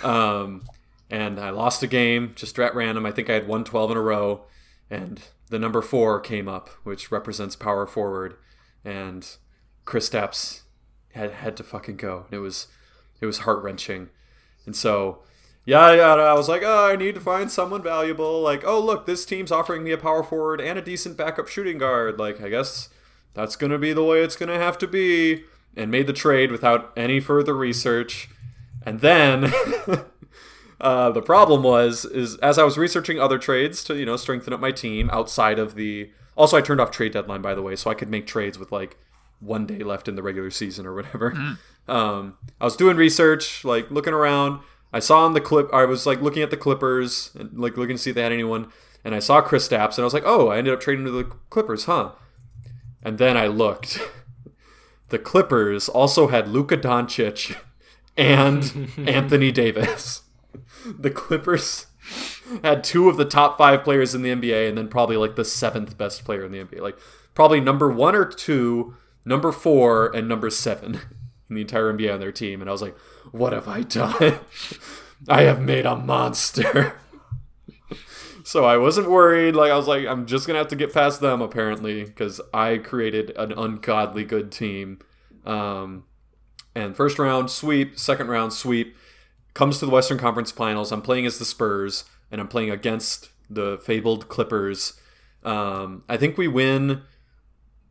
Um, 0.03 0.65
and 1.13 1.39
I 1.39 1.51
lost 1.51 1.83
a 1.83 1.87
game 1.87 2.33
just 2.35 2.57
at 2.57 2.73
random. 2.73 3.05
I 3.05 3.11
think 3.11 3.29
I 3.29 3.33
had 3.33 3.43
112 3.43 3.91
in 3.91 3.97
a 3.97 4.01
row, 4.01 4.45
and 4.89 5.21
the 5.47 5.59
number 5.59 5.83
four 5.83 6.19
came 6.19 6.47
up, 6.47 6.69
which 6.83 7.11
represents 7.11 7.55
power 7.55 7.85
forward, 7.85 8.35
and 8.83 9.23
Kristaps 9.85 10.61
had 11.13 11.31
had 11.33 11.55
to 11.57 11.63
fucking 11.63 11.97
go. 11.97 12.25
It 12.31 12.39
was 12.39 12.65
it 13.21 13.27
was 13.27 13.39
heart 13.39 13.61
wrenching, 13.61 14.09
and 14.65 14.75
so 14.75 15.19
yeah, 15.65 15.93
yeah, 15.93 16.15
I 16.15 16.33
was 16.33 16.49
like, 16.49 16.63
oh, 16.65 16.89
I 16.89 16.95
need 16.95 17.13
to 17.13 17.21
find 17.21 17.51
someone 17.51 17.83
valuable. 17.83 18.41
Like, 18.41 18.65
oh, 18.65 18.79
look, 18.79 19.05
this 19.05 19.23
team's 19.23 19.51
offering 19.51 19.83
me 19.83 19.91
a 19.91 19.99
power 19.99 20.23
forward 20.23 20.59
and 20.59 20.79
a 20.79 20.81
decent 20.81 21.15
backup 21.15 21.47
shooting 21.47 21.77
guard. 21.77 22.17
Like, 22.17 22.41
I 22.41 22.49
guess 22.49 22.89
that's 23.35 23.55
gonna 23.55 23.77
be 23.77 23.93
the 23.93 24.03
way 24.03 24.23
it's 24.23 24.35
gonna 24.35 24.57
have 24.57 24.79
to 24.79 24.87
be. 24.87 25.43
And 25.75 25.91
made 25.91 26.07
the 26.07 26.13
trade 26.13 26.51
without 26.51 26.91
any 26.97 27.19
further 27.19 27.55
research. 27.55 28.29
And 28.85 28.99
then 28.99 29.51
uh, 30.83 31.09
the 31.11 31.21
problem 31.21 31.63
was, 31.63 32.05
is 32.05 32.35
as 32.37 32.59
I 32.59 32.63
was 32.63 32.77
researching 32.77 33.19
other 33.19 33.39
trades 33.39 33.83
to 33.85 33.95
you 33.95 34.05
know 34.05 34.17
strengthen 34.17 34.53
up 34.53 34.59
my 34.59 34.71
team 34.71 35.09
outside 35.11 35.57
of 35.57 35.75
the. 35.75 36.11
Also, 36.35 36.57
I 36.57 36.61
turned 36.61 36.81
off 36.81 36.91
trade 36.91 37.13
deadline 37.13 37.41
by 37.41 37.55
the 37.55 37.61
way, 37.61 37.75
so 37.75 37.89
I 37.89 37.93
could 37.93 38.09
make 38.09 38.27
trades 38.27 38.59
with 38.59 38.71
like 38.71 38.97
one 39.39 39.65
day 39.65 39.79
left 39.79 40.07
in 40.07 40.15
the 40.15 40.23
regular 40.23 40.51
season 40.51 40.85
or 40.85 40.93
whatever. 40.93 41.31
Um, 41.87 42.37
I 42.59 42.65
was 42.65 42.75
doing 42.75 42.97
research, 42.97 43.63
like 43.63 43.89
looking 43.91 44.13
around. 44.13 44.59
I 44.91 44.99
saw 44.99 45.25
on 45.25 45.33
the 45.33 45.41
clip, 45.41 45.73
I 45.73 45.85
was 45.85 46.05
like 46.05 46.21
looking 46.21 46.43
at 46.43 46.51
the 46.51 46.57
Clippers 46.57 47.31
and 47.35 47.57
like 47.57 47.77
looking 47.77 47.95
to 47.95 48.01
see 48.01 48.11
if 48.11 48.15
they 48.15 48.21
had 48.21 48.31
anyone, 48.31 48.71
and 49.03 49.15
I 49.15 49.19
saw 49.19 49.41
Kristaps, 49.41 49.95
and 49.97 49.99
I 49.99 50.03
was 50.03 50.13
like, 50.13 50.23
oh, 50.25 50.49
I 50.49 50.57
ended 50.57 50.73
up 50.73 50.81
trading 50.81 51.05
to 51.05 51.11
the 51.11 51.23
Clippers, 51.49 51.85
huh? 51.85 52.11
And 53.01 53.17
then 53.17 53.35
I 53.35 53.47
looked. 53.47 53.99
the 55.09 55.19
Clippers 55.19 55.89
also 55.89 56.27
had 56.27 56.47
Luka 56.47 56.77
Doncic 56.77 57.55
and 58.17 58.89
Anthony 59.07 59.51
Davis. 59.51 60.22
The 60.85 61.09
Clippers 61.09 61.87
had 62.63 62.83
two 62.83 63.09
of 63.09 63.17
the 63.17 63.25
top 63.25 63.57
five 63.57 63.83
players 63.83 64.13
in 64.13 64.21
the 64.21 64.29
NBA, 64.29 64.69
and 64.69 64.77
then 64.77 64.87
probably 64.87 65.17
like 65.17 65.35
the 65.35 65.45
seventh 65.45 65.97
best 65.97 66.25
player 66.25 66.45
in 66.45 66.51
the 66.51 66.63
NBA. 66.63 66.81
Like 66.81 66.97
probably 67.33 67.59
number 67.59 67.91
one 67.91 68.15
or 68.15 68.25
two, 68.25 68.95
number 69.25 69.51
four, 69.51 70.15
and 70.15 70.27
number 70.27 70.49
seven 70.49 70.95
in 71.49 71.55
the 71.55 71.61
entire 71.61 71.91
NBA 71.93 72.13
on 72.13 72.19
their 72.19 72.31
team. 72.31 72.61
And 72.61 72.69
I 72.69 72.73
was 72.73 72.81
like, 72.81 72.97
what 73.31 73.53
have 73.53 73.67
I 73.67 73.81
done? 73.81 74.39
I 75.27 75.43
have 75.43 75.61
made 75.61 75.85
a 75.85 75.95
monster. 75.95 76.99
so 78.43 78.65
I 78.65 78.77
wasn't 78.77 79.09
worried. 79.09 79.55
Like 79.55 79.71
I 79.71 79.77
was 79.77 79.87
like, 79.87 80.05
I'm 80.05 80.25
just 80.25 80.45
gonna 80.47 80.59
have 80.59 80.67
to 80.69 80.75
get 80.75 80.93
past 80.93 81.21
them 81.21 81.41
apparently 81.41 82.03
because 82.03 82.41
I 82.53 82.77
created 82.77 83.31
an 83.37 83.53
ungodly 83.53 84.25
good 84.25 84.51
team. 84.51 84.99
Um, 85.45 86.05
and 86.75 86.95
first 86.95 87.19
round 87.19 87.49
sweep, 87.49 87.97
second 87.97 88.27
round 88.27 88.53
sweep, 88.53 88.95
comes 89.53 89.79
to 89.79 89.85
the 89.85 89.91
Western 89.91 90.17
Conference 90.17 90.51
Finals. 90.51 90.91
I'm 90.91 91.01
playing 91.01 91.25
as 91.25 91.39
the 91.39 91.45
Spurs, 91.45 92.05
and 92.31 92.41
I'm 92.41 92.47
playing 92.47 92.71
against 92.71 93.29
the 93.49 93.79
fabled 93.83 94.29
Clippers. 94.29 94.99
Um, 95.43 96.03
I 96.09 96.17
think 96.17 96.37
we 96.37 96.47
win. 96.47 97.01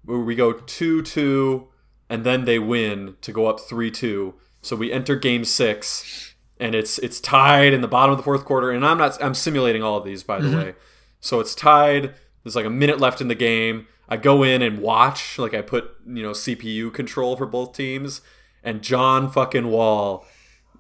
We 0.05 0.35
go 0.35 0.53
two 0.53 1.03
two, 1.03 1.69
and 2.09 2.25
then 2.25 2.45
they 2.45 2.59
win 2.59 3.17
to 3.21 3.33
go 3.33 3.47
up 3.47 3.61
three 3.61 3.91
two. 3.91 4.35
So 4.61 4.77
we 4.77 4.93
enter 4.93 5.17
Game 5.17 5.45
Six, 5.45 6.35
and 6.59 6.75
it's 6.75 6.99
it's 6.99 7.21
tied 7.21 7.73
in 7.73 7.81
the 7.81 7.89
bottom 7.89 8.13
of 8.13 8.17
the 8.17 8.25
fourth 8.25 8.45
quarter. 8.45 8.71
And 8.71 8.85
I'm 8.85 8.99
not 8.99 9.23
I'm 9.23 9.35
simulating 9.35 9.83
all 9.83 9.99
of 9.99 10.05
these 10.05 10.23
by 10.23 10.41
the 10.41 10.57
way. 10.57 10.75
So 11.21 11.39
it's 11.39 11.55
tied. 11.55 12.15
There's 12.43 12.57
like 12.57 12.67
a 12.67 12.71
minute 12.71 12.99
left 12.99 13.21
in 13.21 13.29
the 13.29 13.37
game. 13.37 13.87
I 14.09 14.17
go 14.17 14.43
in 14.43 14.61
and 14.61 14.81
watch. 14.81 15.39
Like 15.39 15.55
I 15.55 15.63
put 15.63 15.93
you 16.07 16.23
know 16.23 16.33
CPU 16.33 16.93
control 16.93 17.37
for 17.37 17.47
both 17.47 17.77
teams, 17.77 18.21
and 18.65 18.83
John 18.83 19.31
fucking 19.31 19.69
Wall. 19.69 20.27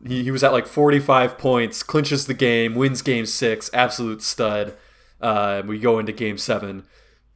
He, 0.07 0.25
he 0.25 0.31
was 0.31 0.43
at 0.43 0.53
like 0.53 0.67
45 0.67 1.39
points, 1.39 1.83
clinches 1.83 2.27
the 2.27 2.35
game, 2.35 2.75
wins 2.75 3.03
game 3.03 3.27
six, 3.27 3.71
absolute 3.73 4.23
stud. 4.23 4.75
Uh, 5.21 5.63
we 5.65 5.79
go 5.79 5.99
into 5.99 6.13
game 6.13 6.39
seven. 6.39 6.85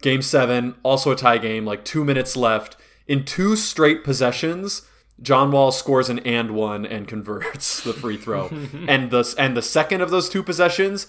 Game 0.02 0.22
seven, 0.22 0.74
also 0.82 1.12
a 1.12 1.16
tie 1.16 1.38
game, 1.38 1.64
like 1.64 1.84
two 1.84 2.04
minutes 2.04 2.36
left. 2.36 2.76
In 3.06 3.24
two 3.24 3.54
straight 3.54 4.02
possessions, 4.02 4.82
John 5.22 5.50
Wall 5.50 5.72
scores 5.72 6.08
an 6.08 6.18
and 6.20 6.50
one 6.50 6.84
and 6.84 7.08
converts 7.08 7.82
the 7.82 7.92
free 7.92 8.16
throw. 8.16 8.48
and 8.88 9.10
the 9.10 9.34
and 9.38 9.56
the 9.56 9.62
second 9.62 10.00
of 10.00 10.10
those 10.10 10.28
two 10.28 10.42
possessions, 10.42 11.06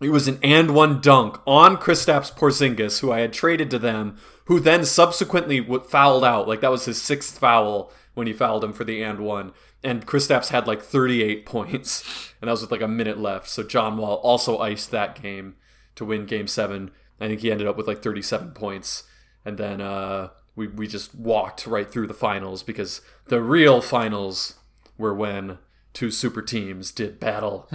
it 0.00 0.10
was 0.10 0.28
an 0.28 0.38
and 0.42 0.74
one 0.74 1.00
dunk 1.00 1.40
on 1.46 1.78
Kristaps 1.78 2.32
Porzingis, 2.32 3.00
who 3.00 3.10
I 3.10 3.20
had 3.20 3.32
traded 3.32 3.70
to 3.70 3.78
them, 3.78 4.18
who 4.44 4.60
then 4.60 4.84
subsequently 4.84 5.66
fouled 5.88 6.24
out. 6.24 6.46
Like 6.46 6.60
that 6.60 6.70
was 6.70 6.84
his 6.84 7.00
sixth 7.00 7.38
foul 7.38 7.90
when 8.14 8.26
he 8.26 8.32
fouled 8.32 8.62
him 8.62 8.72
for 8.72 8.84
the 8.84 9.02
and 9.02 9.20
one. 9.20 9.52
And 9.86 10.04
Kristaps 10.04 10.48
had 10.48 10.66
like 10.66 10.82
38 10.82 11.46
points, 11.46 12.32
and 12.40 12.48
that 12.48 12.52
was 12.52 12.62
with 12.62 12.72
like 12.72 12.82
a 12.82 12.88
minute 12.88 13.18
left. 13.18 13.48
So 13.48 13.62
John 13.62 13.96
Wall 13.96 14.16
also 14.16 14.58
iced 14.58 14.90
that 14.90 15.20
game 15.20 15.54
to 15.94 16.04
win 16.04 16.26
Game 16.26 16.48
Seven. 16.48 16.90
I 17.20 17.28
think 17.28 17.40
he 17.40 17.52
ended 17.52 17.68
up 17.68 17.76
with 17.76 17.86
like 17.86 18.02
37 18.02 18.50
points, 18.50 19.04
and 19.44 19.58
then 19.58 19.80
uh, 19.80 20.30
we 20.56 20.66
we 20.66 20.88
just 20.88 21.14
walked 21.14 21.66
right 21.66 21.88
through 21.90 22.08
the 22.08 22.14
finals 22.14 22.62
because 22.62 23.00
the 23.26 23.40
real 23.40 23.80
finals 23.80 24.56
were 24.98 25.14
when 25.14 25.58
two 25.92 26.10
super 26.10 26.42
teams 26.42 26.90
did 26.90 27.20
battle 27.20 27.68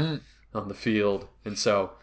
on 0.53 0.67
the 0.67 0.73
field, 0.73 1.27
and 1.45 1.57
so 1.57 1.93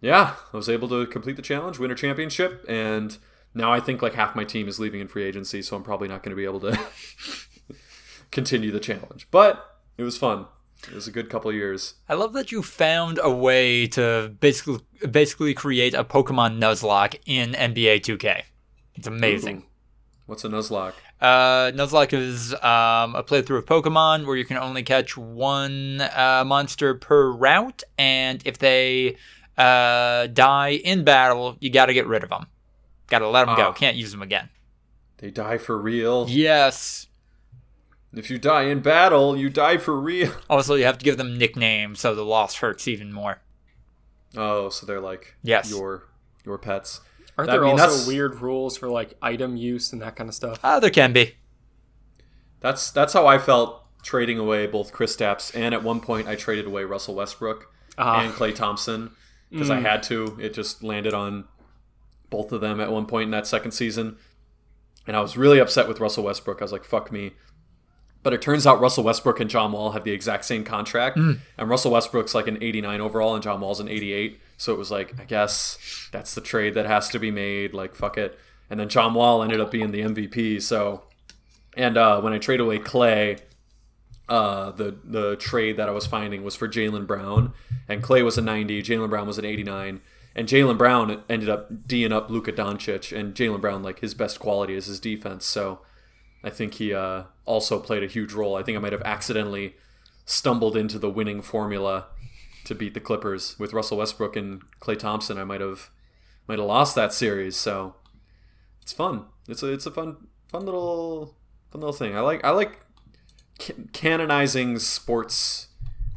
yeah, 0.00 0.34
I 0.52 0.56
was 0.56 0.68
able 0.68 0.88
to 0.88 1.06
complete 1.06 1.36
the 1.36 1.42
challenge, 1.42 1.78
win 1.78 1.90
a 1.90 1.94
championship, 1.94 2.64
and 2.68 3.16
now 3.54 3.72
I 3.72 3.80
think 3.80 4.02
like 4.02 4.14
half 4.14 4.34
my 4.34 4.44
team 4.44 4.68
is 4.68 4.78
leaving 4.80 5.00
in 5.00 5.08
free 5.08 5.24
agency, 5.24 5.62
so 5.62 5.76
I'm 5.76 5.82
probably 5.82 6.08
not 6.08 6.22
going 6.22 6.30
to 6.30 6.36
be 6.36 6.44
able 6.44 6.60
to 6.60 6.78
continue 8.34 8.70
the 8.70 8.80
challenge. 8.80 9.28
But 9.30 9.78
it 9.96 10.02
was 10.02 10.18
fun. 10.18 10.46
It 10.88 10.94
was 10.94 11.06
a 11.08 11.10
good 11.10 11.30
couple 11.30 11.48
of 11.48 11.56
years. 11.56 11.94
I 12.08 12.14
love 12.14 12.34
that 12.34 12.52
you 12.52 12.62
found 12.62 13.18
a 13.22 13.30
way 13.30 13.86
to 13.88 14.34
basically 14.40 14.80
basically 15.10 15.54
create 15.54 15.94
a 15.94 16.04
Pokemon 16.04 16.58
Nuzlocke 16.58 17.20
in 17.24 17.52
NBA 17.52 18.00
2K. 18.00 18.42
It's 18.96 19.06
amazing. 19.06 19.64
What's 20.26 20.44
a 20.44 20.48
Nuzlocke? 20.48 20.94
Uh, 21.20 21.70
Nuzlocke 21.72 22.12
is 22.12 22.52
um, 22.54 23.14
a 23.14 23.22
playthrough 23.22 23.58
of 23.58 23.66
Pokemon 23.66 24.26
where 24.26 24.36
you 24.36 24.44
can 24.44 24.56
only 24.56 24.82
catch 24.82 25.16
one 25.16 26.00
uh, 26.00 26.44
monster 26.46 26.94
per 26.94 27.30
route, 27.30 27.82
and 27.98 28.42
if 28.44 28.58
they 28.58 29.16
uh, 29.56 30.26
die 30.28 30.80
in 30.84 31.04
battle, 31.04 31.56
you 31.60 31.70
got 31.70 31.86
to 31.86 31.94
get 31.94 32.06
rid 32.06 32.22
of 32.22 32.30
them. 32.30 32.46
Got 33.08 33.20
to 33.20 33.28
let 33.28 33.46
them 33.46 33.56
go. 33.56 33.68
Ah. 33.68 33.72
Can't 33.72 33.96
use 33.96 34.12
them 34.12 34.22
again. 34.22 34.48
They 35.18 35.30
die 35.30 35.58
for 35.58 35.78
real. 35.78 36.26
Yes. 36.28 37.06
If 38.16 38.30
you 38.30 38.38
die 38.38 38.64
in 38.64 38.80
battle, 38.80 39.36
you 39.36 39.48
die 39.50 39.78
for 39.78 39.98
real. 40.00 40.32
Also, 40.50 40.74
you 40.74 40.84
have 40.84 40.98
to 40.98 41.04
give 41.04 41.16
them 41.16 41.36
nicknames 41.38 42.00
so 42.00 42.14
the 42.14 42.24
loss 42.24 42.56
hurts 42.56 42.86
even 42.88 43.12
more. 43.12 43.40
Oh, 44.36 44.68
so 44.68 44.86
they're 44.86 45.00
like 45.00 45.36
Yes. 45.42 45.70
your 45.70 46.08
your 46.44 46.58
pets. 46.58 47.00
Aren't 47.36 47.50
I 47.50 47.54
there 47.54 47.62
mean, 47.62 47.72
also 47.72 47.86
that's- 47.86 48.06
weird 48.06 48.36
rules 48.40 48.76
for 48.76 48.88
like 48.88 49.14
item 49.22 49.56
use 49.56 49.92
and 49.92 50.00
that 50.02 50.16
kind 50.16 50.28
of 50.28 50.34
stuff? 50.34 50.58
Uh, 50.62 50.78
there 50.80 50.90
can 50.90 51.12
be. 51.12 51.34
That's 52.60 52.90
that's 52.90 53.12
how 53.12 53.26
I 53.26 53.38
felt 53.38 53.80
trading 54.02 54.38
away 54.38 54.66
both 54.66 54.92
Kristaps 54.92 55.54
and 55.54 55.74
at 55.74 55.82
one 55.82 56.00
point 56.00 56.28
I 56.28 56.34
traded 56.34 56.66
away 56.66 56.84
Russell 56.84 57.14
Westbrook 57.14 57.72
Ah. 57.96 58.20
and 58.22 58.32
Klay 58.34 58.54
Thompson 58.54 59.10
because 59.50 59.70
I 59.70 59.80
had 59.80 60.02
to. 60.04 60.36
It 60.40 60.52
just 60.52 60.82
landed 60.82 61.14
on 61.14 61.46
both 62.30 62.50
of 62.52 62.60
them 62.60 62.80
at 62.80 62.90
one 62.90 63.06
point 63.06 63.24
in 63.26 63.30
that 63.30 63.46
second 63.46 63.70
season. 63.72 64.16
And 65.06 65.16
I 65.16 65.20
was 65.20 65.36
really 65.36 65.58
upset 65.60 65.86
with 65.86 66.00
Russell 66.00 66.24
Westbrook. 66.24 66.60
I 66.60 66.64
was 66.64 66.72
like, 66.72 66.82
fuck 66.84 67.12
me. 67.12 67.32
But 68.24 68.32
it 68.32 68.42
turns 68.42 68.66
out 68.66 68.80
Russell 68.80 69.04
Westbrook 69.04 69.38
and 69.38 69.48
John 69.48 69.70
Wall 69.70 69.92
have 69.92 70.02
the 70.02 70.10
exact 70.10 70.44
same 70.46 70.64
contract. 70.64 71.16
And 71.58 71.68
Russell 71.70 71.92
Westbrook's 71.92 72.34
like 72.34 72.48
an 72.48 72.60
89 72.60 73.00
overall 73.00 73.34
and 73.34 73.42
John 73.42 73.60
Wall's 73.60 73.78
an 73.78 73.88
88. 73.88 74.40
So 74.56 74.72
it 74.72 74.78
was 74.78 74.90
like, 74.90 75.14
I 75.20 75.24
guess 75.24 76.08
that's 76.10 76.34
the 76.34 76.40
trade 76.40 76.74
that 76.74 76.86
has 76.86 77.08
to 77.10 77.18
be 77.20 77.30
made. 77.30 77.74
Like, 77.74 77.94
fuck 77.94 78.18
it. 78.18 78.36
And 78.68 78.80
then 78.80 78.88
John 78.88 79.14
Wall 79.14 79.42
ended 79.42 79.60
up 79.60 79.70
being 79.70 79.92
the 79.92 80.00
MVP. 80.00 80.60
So, 80.62 81.04
and 81.76 81.96
uh, 81.96 82.20
when 82.20 82.32
I 82.32 82.38
trade 82.38 82.60
away 82.60 82.78
Klay, 82.78 83.40
uh, 84.28 84.70
the 84.70 84.96
the 85.04 85.36
trade 85.36 85.76
that 85.76 85.88
I 85.88 85.92
was 85.92 86.06
finding 86.06 86.44
was 86.44 86.56
for 86.56 86.66
Jaylen 86.66 87.06
Brown, 87.06 87.52
and 87.88 88.02
Klay 88.02 88.24
was 88.24 88.38
a 88.38 88.42
90, 88.42 88.82
Jaylen 88.82 89.10
Brown 89.10 89.26
was 89.26 89.38
an 89.38 89.44
89, 89.44 90.00
and 90.34 90.48
Jaylen 90.48 90.78
Brown 90.78 91.22
ended 91.28 91.48
up 91.48 91.86
D'ing 91.86 92.12
up 92.12 92.30
Luka 92.30 92.52
Doncic, 92.52 93.16
and 93.16 93.34
Jaylen 93.34 93.60
Brown 93.60 93.82
like 93.82 94.00
his 94.00 94.14
best 94.14 94.40
quality 94.40 94.74
is 94.74 94.86
his 94.86 94.98
defense. 94.98 95.44
So 95.44 95.80
I 96.44 96.50
think 96.50 96.74
he 96.74 96.92
uh, 96.92 97.24
also 97.46 97.80
played 97.80 98.02
a 98.04 98.06
huge 98.06 98.32
role. 98.34 98.54
I 98.54 98.62
think 98.62 98.76
I 98.76 98.80
might 98.80 98.92
have 98.92 99.02
accidentally 99.02 99.76
stumbled 100.26 100.76
into 100.76 100.98
the 100.98 101.10
winning 101.10 101.40
formula 101.42 102.06
to 102.64 102.74
beat 102.74 102.94
the 102.94 103.00
Clippers 103.00 103.58
with 103.58 103.72
Russell 103.72 103.98
Westbrook 103.98 104.36
and 104.36 104.62
Klay 104.80 104.98
Thompson. 104.98 105.38
I 105.38 105.44
might 105.44 105.60
have 105.60 105.90
might 106.46 106.58
have 106.58 106.68
lost 106.68 106.94
that 106.94 107.12
series. 107.12 107.56
So 107.56 107.94
it's 108.82 108.92
fun. 108.92 109.24
It's 109.48 109.62
a 109.62 109.72
it's 109.72 109.86
a 109.86 109.90
fun 109.90 110.28
fun 110.48 110.64
little 110.66 111.34
fun 111.72 111.80
little 111.80 111.94
thing. 111.94 112.16
I 112.16 112.20
like 112.20 112.44
I 112.44 112.50
like 112.50 112.80
canonizing 113.92 114.78
sports 114.78 115.68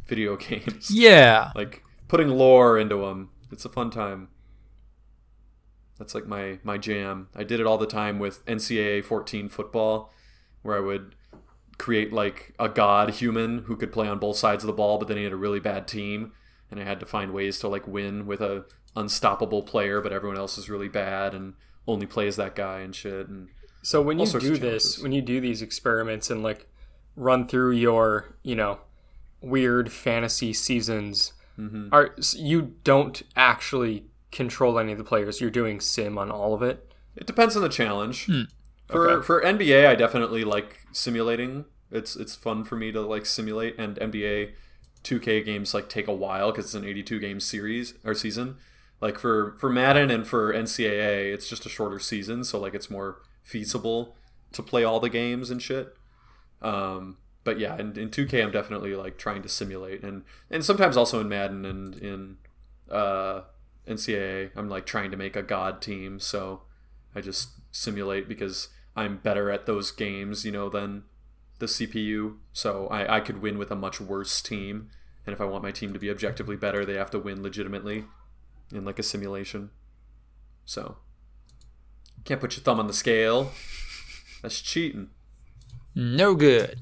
video 0.07 0.35
games. 0.37 0.91
Yeah. 0.91 1.51
like 1.55 1.83
putting 2.07 2.29
lore 2.29 2.77
into 2.77 2.97
them. 2.97 3.29
It's 3.51 3.65
a 3.65 3.69
fun 3.69 3.91
time. 3.91 4.29
That's 5.97 6.15
like 6.15 6.27
my 6.27 6.59
my 6.63 6.77
jam. 6.77 7.27
I 7.35 7.43
did 7.43 7.59
it 7.59 7.65
all 7.65 7.77
the 7.77 7.87
time 7.87 8.19
with 8.19 8.45
NCAA 8.45 9.03
14 9.03 9.49
football, 9.49 10.11
where 10.61 10.77
I 10.77 10.79
would 10.79 11.15
create 11.77 12.11
like 12.11 12.53
a 12.59 12.67
god 12.69 13.11
human 13.11 13.59
who 13.63 13.75
could 13.75 13.91
play 13.91 14.07
on 14.07 14.19
both 14.19 14.37
sides 14.37 14.63
of 14.63 14.67
the 14.67 14.73
ball, 14.73 14.97
but 14.97 15.07
then 15.07 15.17
he 15.17 15.23
had 15.23 15.33
a 15.33 15.37
really 15.37 15.59
bad 15.59 15.87
team, 15.87 16.31
and 16.71 16.79
I 16.79 16.83
had 16.83 16.99
to 16.99 17.05
find 17.05 17.31
ways 17.33 17.59
to 17.59 17.67
like 17.67 17.87
win 17.87 18.25
with 18.25 18.41
a 18.41 18.65
unstoppable 18.95 19.61
player, 19.61 20.01
but 20.01 20.11
everyone 20.11 20.37
else 20.37 20.57
is 20.57 20.69
really 20.69 20.87
bad 20.89 21.33
and 21.35 21.53
only 21.87 22.05
plays 22.05 22.35
that 22.35 22.55
guy 22.55 22.79
and 22.79 22.95
shit. 22.95 23.27
And 23.27 23.47
So 23.83 24.01
when 24.01 24.19
you 24.19 24.25
do 24.25 24.57
this, 24.57 24.97
when 24.99 25.11
you 25.11 25.21
do 25.21 25.39
these 25.39 25.61
experiments 25.61 26.29
and 26.29 26.41
like 26.43 26.67
run 27.15 27.47
through 27.47 27.71
your, 27.71 28.35
you 28.43 28.55
know, 28.55 28.79
weird 29.41 29.91
fantasy 29.91 30.53
seasons, 30.53 31.33
Mm-hmm. 31.59 31.87
are 31.91 32.13
you 32.35 32.75
don't 32.83 33.23
actually 33.35 34.05
control 34.31 34.77
any 34.79 34.91
of 34.91 34.97
the 34.97 35.03
players. 35.03 35.39
You're 35.41 35.49
doing 35.49 35.79
sim 35.79 36.17
on 36.17 36.29
all 36.31 36.53
of 36.53 36.61
it. 36.61 36.91
It 37.15 37.25
depends 37.27 37.55
on 37.55 37.61
the 37.63 37.69
challenge. 37.69 38.29
For 38.87 39.09
Okay. 39.09 39.25
for 39.25 39.41
NBA, 39.41 39.87
I 39.87 39.95
definitely 39.95 40.43
like 40.43 40.85
simulating. 40.91 41.65
It's 41.91 42.15
it's 42.15 42.35
fun 42.35 42.63
for 42.63 42.75
me 42.75 42.91
to 42.91 43.01
like 43.01 43.25
simulate, 43.25 43.75
and 43.77 43.97
NBA 43.97 44.51
2K 45.03 45.43
games 45.45 45.73
like 45.73 45.89
take 45.89 46.07
a 46.07 46.13
while 46.13 46.51
because 46.51 46.65
it's 46.65 46.73
an 46.73 46.83
82 46.85 47.19
game 47.19 47.39
series 47.39 47.93
or 48.03 48.13
season. 48.13 48.57
Like 49.01 49.17
for 49.19 49.55
for 49.59 49.69
Madden 49.69 50.09
and 50.11 50.25
for 50.27 50.53
NCAA, 50.53 51.33
it's 51.33 51.47
just 51.49 51.65
a 51.65 51.69
shorter 51.69 51.99
season, 51.99 52.43
so 52.43 52.59
like 52.59 52.73
it's 52.73 52.89
more 52.89 53.21
feasible 53.43 54.15
to 54.53 54.63
play 54.63 54.83
all 54.83 54.99
the 54.99 55.09
games 55.09 55.49
and 55.51 55.61
shit. 55.61 55.95
Um, 56.61 57.17
but 57.43 57.59
yeah, 57.59 57.77
in, 57.77 57.97
in 57.97 58.09
2K, 58.09 58.43
I'm 58.43 58.51
definitely 58.51 58.95
like 58.95 59.17
trying 59.17 59.41
to 59.43 59.49
simulate, 59.49 60.03
and 60.03 60.23
and 60.49 60.63
sometimes 60.65 60.97
also 60.97 61.19
in 61.21 61.29
Madden 61.29 61.63
and 61.65 61.95
in 61.95 62.37
uh, 62.91 63.41
NCAA, 63.87 64.51
I'm 64.55 64.69
like 64.69 64.85
trying 64.85 65.11
to 65.11 65.17
make 65.17 65.35
a 65.35 65.41
god 65.41 65.81
team. 65.81 66.19
So 66.19 66.61
I 67.15 67.21
just 67.21 67.49
simulate 67.71 68.27
because 68.27 68.69
I'm 68.95 69.17
better 69.17 69.51
at 69.51 69.65
those 69.65 69.91
games, 69.91 70.45
you 70.45 70.51
know, 70.51 70.69
than 70.69 71.03
the 71.59 71.65
CPU. 71.65 72.37
So 72.53 72.87
I, 72.87 73.17
I 73.17 73.19
could 73.19 73.41
win 73.41 73.57
with 73.57 73.71
a 73.71 73.75
much 73.75 73.99
worse 74.01 74.41
team. 74.41 74.89
And 75.25 75.33
if 75.33 75.41
I 75.41 75.45
want 75.45 75.63
my 75.63 75.71
team 75.71 75.93
to 75.93 75.99
be 75.99 76.09
objectively 76.09 76.55
better, 76.55 76.85
they 76.85 76.95
have 76.95 77.11
to 77.11 77.19
win 77.19 77.43
legitimately 77.43 78.05
in 78.73 78.85
like 78.85 78.99
a 78.99 79.03
simulation. 79.03 79.71
So 80.65 80.97
can't 82.27 82.41
put 82.41 82.57
your 82.57 82.63
thumb 82.63 82.79
on 82.79 82.87
the 82.87 82.93
scale. 82.93 83.51
That's 84.41 84.61
cheating. 84.61 85.09
No 85.95 86.35
good. 86.35 86.79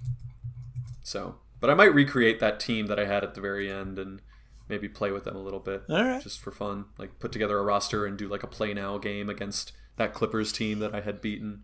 So, 1.03 1.35
but 1.59 1.69
I 1.69 1.75
might 1.75 1.93
recreate 1.93 2.39
that 2.39 2.59
team 2.59 2.88
that 2.88 3.00
I 3.00 3.05
had 3.05 3.24
at 3.24 3.35
the 3.35 3.41
very 3.41 3.71
end 3.71 4.00
and 4.00 4.21
maybe 4.69 4.88
play 4.89 5.12
with 5.12 5.24
them 5.25 5.36
a 5.36 5.41
little 5.41 5.60
bit, 5.60 5.84
All 5.89 6.03
right. 6.03 6.22
just 6.22 6.39
for 6.39 6.51
fun. 6.51 6.86
Like 6.98 7.19
put 7.19 7.31
together 7.31 7.57
a 7.57 7.63
roster 7.63 8.05
and 8.05 8.17
do 8.17 8.27
like 8.27 8.43
a 8.43 8.48
play 8.48 8.74
now 8.74 8.98
game 8.98 9.29
against 9.29 9.72
that 9.98 10.13
Clippers 10.13 10.51
team 10.51 10.79
that 10.79 10.93
I 10.93 11.01
had 11.01 11.22
beaten, 11.22 11.63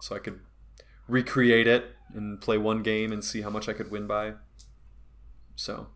so 0.00 0.16
I 0.16 0.18
could 0.18 0.40
recreate 1.06 1.66
it 1.66 1.92
and 2.14 2.40
play 2.40 2.58
one 2.58 2.82
game 2.82 3.12
and 3.12 3.22
see 3.24 3.42
how 3.42 3.50
much 3.50 3.68
I 3.68 3.72
could 3.72 3.90
win 3.90 4.06
by. 4.06 4.32
So, 5.56 5.88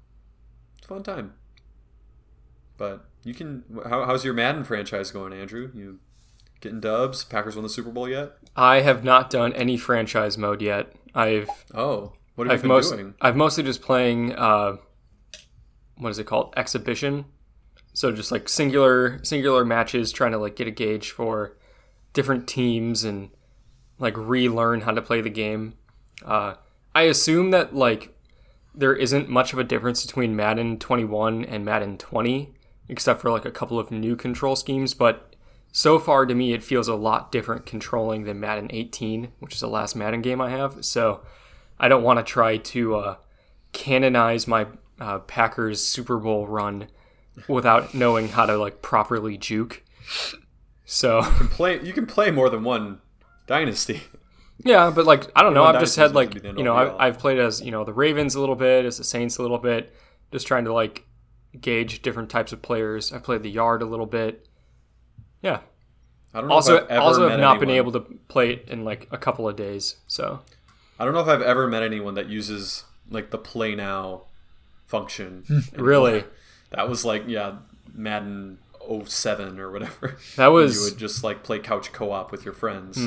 it's 0.77 0.85
a 0.87 0.88
fun 0.88 1.03
time. 1.03 1.35
But 2.77 3.05
you 3.25 3.35
can. 3.35 3.65
How, 3.88 4.05
how's 4.07 4.25
your 4.25 4.35
Madden 4.35 4.65
franchise 4.65 5.11
going, 5.11 5.33
Andrew? 5.33 5.71
You 5.75 5.99
getting 6.61 6.81
dubs? 6.81 7.25
Packers 7.25 7.55
won 7.55 7.62
the 7.62 7.69
Super 7.69 7.91
Bowl 7.91 8.09
yet? 8.09 8.33
I 8.57 8.81
have 8.81 9.05
not 9.05 9.31
done 9.31 9.53
any 9.53 9.77
franchise 9.77 10.37
mode 10.38 10.61
yet. 10.62 10.93
I've 11.15 11.49
Oh, 11.75 12.12
what 12.35 12.47
have 12.47 12.55
I've 12.55 12.59
you 12.61 12.62
been 12.62 12.69
most 12.69 12.91
doing? 12.93 13.15
I've 13.21 13.37
mostly 13.37 13.62
just 13.65 13.83
playing 13.83 14.35
uh, 14.35 14.77
what 16.03 16.11
is 16.11 16.19
it 16.19 16.27
called 16.27 16.53
exhibition. 16.57 17.25
So 17.95 18.11
just 18.11 18.33
like 18.33 18.49
singular 18.49 19.23
singular 19.23 19.65
matches, 19.65 20.12
trying 20.12 20.33
to 20.33 20.38
like 20.38 20.57
get 20.57 20.67
a 20.67 20.71
gauge 20.71 21.11
for 21.11 21.57
different 22.12 22.47
teams 22.47 23.05
and 23.05 23.31
like 23.99 24.17
relearn 24.17 24.83
how 24.83 24.93
to 24.93 25.03
play 25.03 25.21
the 25.21 25.31
game. 25.31 25.75
Uh, 26.25 26.55
I 26.95 27.03
assume 27.03 27.51
that 27.51 27.75
like 27.75 28.15
there 28.75 28.95
isn't 28.95 29.29
much 29.29 29.53
of 29.53 29.59
a 29.59 29.65
difference 29.65 30.05
between 30.05 30.37
Madden 30.37 30.79
21 30.79 31.45
and 31.45 31.65
Madden 31.65 31.99
20, 31.99 32.55
except 32.88 33.21
for 33.21 33.31
like 33.31 33.45
a 33.45 33.51
couple 33.51 33.79
of 33.79 33.91
new 33.91 34.17
control 34.17 34.57
schemes. 34.57 34.95
But 34.95 35.37
so 35.73 35.99
far 35.99 36.27
to 36.27 36.35
me, 36.35 36.53
it 36.53 36.65
feels 36.65 36.88
a 36.88 36.95
lot 36.95 37.33
different 37.33 37.67
controlling 37.67 38.25
than 38.25 38.41
Madden 38.41 38.69
18, 38.71 39.33
which 39.41 39.55
is 39.55 39.61
the 39.61 39.69
last 39.69 39.95
Madden 39.95 40.23
game 40.23 40.41
I 40.41 40.51
have. 40.51 40.85
So 40.85 41.21
I 41.79 41.88
don't 41.88 42.03
want 42.03 42.19
to 42.19 42.25
try 42.25 42.57
to 42.57 42.97
uh, 42.97 43.17
canonize 43.73 44.47
my 44.47 44.67
uh, 45.01 45.19
Packers 45.21 45.83
Super 45.85 46.19
Bowl 46.19 46.47
run 46.47 46.89
without 47.49 47.95
knowing 47.95 48.29
how 48.29 48.47
to 48.47 48.57
like 48.57 48.83
properly 48.83 49.37
juke. 49.37 49.83
So 50.85 51.23
play 51.23 51.83
you 51.83 51.93
can 51.93 52.07
play 52.07 52.31
more 52.31 52.51
than 52.51 52.65
one 52.65 53.01
dynasty. 53.47 54.03
yeah, 54.65 54.91
but 54.95 55.07
like 55.07 55.31
I 55.35 55.43
don't 55.43 55.55
know. 55.55 55.65
I've 55.65 55.81
just 55.81 55.97
had 55.97 56.15
like 56.15 56.35
have 56.35 56.43
to 56.43 56.49
be 56.49 56.53
the 56.53 56.59
you 56.59 56.65
know 56.65 56.77
I've. 56.77 56.95
I've 56.99 57.19
played 57.19 57.39
as 57.39 57.61
you 57.61 57.71
know 57.71 57.85
the 57.85 57.93
Ravens 57.93 58.35
a 58.35 58.41
little 58.41 58.57
bit, 58.57 58.85
as 58.85 58.99
the 58.99 59.05
Saints 59.05 59.39
a 59.39 59.43
little 59.43 59.59
bit, 59.59 59.95
just 60.31 60.47
trying 60.47 60.65
to 60.65 60.73
like 60.73 61.07
gauge 61.61 62.03
different 62.03 62.31
types 62.31 62.53
of 62.53 62.63
players. 62.63 63.13
I 63.13 63.19
played 63.19 63.43
the 63.43 63.51
yard 63.51 63.83
a 63.83 63.87
little 63.87 64.07
bit. 64.07 64.49
Yeah. 65.43 65.61
I 66.35 66.41
don't 66.41 66.49
know 66.49 66.55
Also, 66.55 66.77
if 66.77 66.85
I've 66.85 66.91
ever 66.91 67.01
also 67.03 67.29
have 67.29 67.41
not 67.41 67.61
been 67.61 67.69
able 67.69 67.93
to 67.93 68.01
play 68.01 68.53
it 68.55 68.69
in 68.69 68.85
like 68.85 69.07
a 69.11 69.19
couple 69.19 69.47
of 69.47 69.55
days. 69.55 69.97
So 70.07 70.41
I 70.99 71.05
don't 71.05 71.13
know 71.13 71.21
if 71.21 71.29
I've 71.29 71.43
ever 71.43 71.67
met 71.67 71.83
anyone 71.83 72.15
that 72.15 72.29
uses 72.29 72.85
like 73.11 73.31
the 73.31 73.39
play 73.39 73.75
now 73.75 74.23
function. 74.93 75.45
really, 75.77 76.25
That 76.71 76.89
was 76.89 77.05
like 77.05 77.25
yeah, 77.27 77.57
Madden 77.95 78.59
07 79.07 79.59
or 79.59 79.71
whatever. 79.73 80.17
that 80.37 80.49
was 80.49 80.77
you 80.77 80.85
would 80.85 80.99
just 80.99 81.25
like 81.25 81.43
play 81.43 81.59
couch 81.59 81.93
co-op 81.93 82.31
with 82.31 82.45
your 82.45 82.55
friends. 82.55 82.99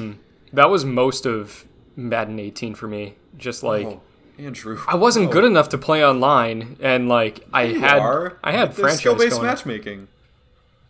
that 0.51 0.69
was 0.69 0.83
most 0.83 1.25
of 1.25 1.65
Madden 1.95 2.39
18 2.39 2.75
for 2.75 2.87
me. 2.87 3.15
Just 3.37 3.61
like 3.63 3.85
oh, 3.85 4.01
Andrew. 4.37 4.79
I 4.87 4.95
wasn't 4.95 5.27
no. 5.27 5.31
good 5.31 5.43
enough 5.45 5.69
to 5.69 5.77
play 5.77 6.03
online, 6.05 6.77
and 6.81 7.07
like 7.07 7.45
I 7.53 7.63
You 7.63 7.79
had 7.79 7.99
are. 7.99 8.37
I 8.43 8.51
had 8.51 8.69
There's 8.69 8.79
franchise 8.79 8.99
skill-based 8.99 9.41
matchmaking 9.41 10.07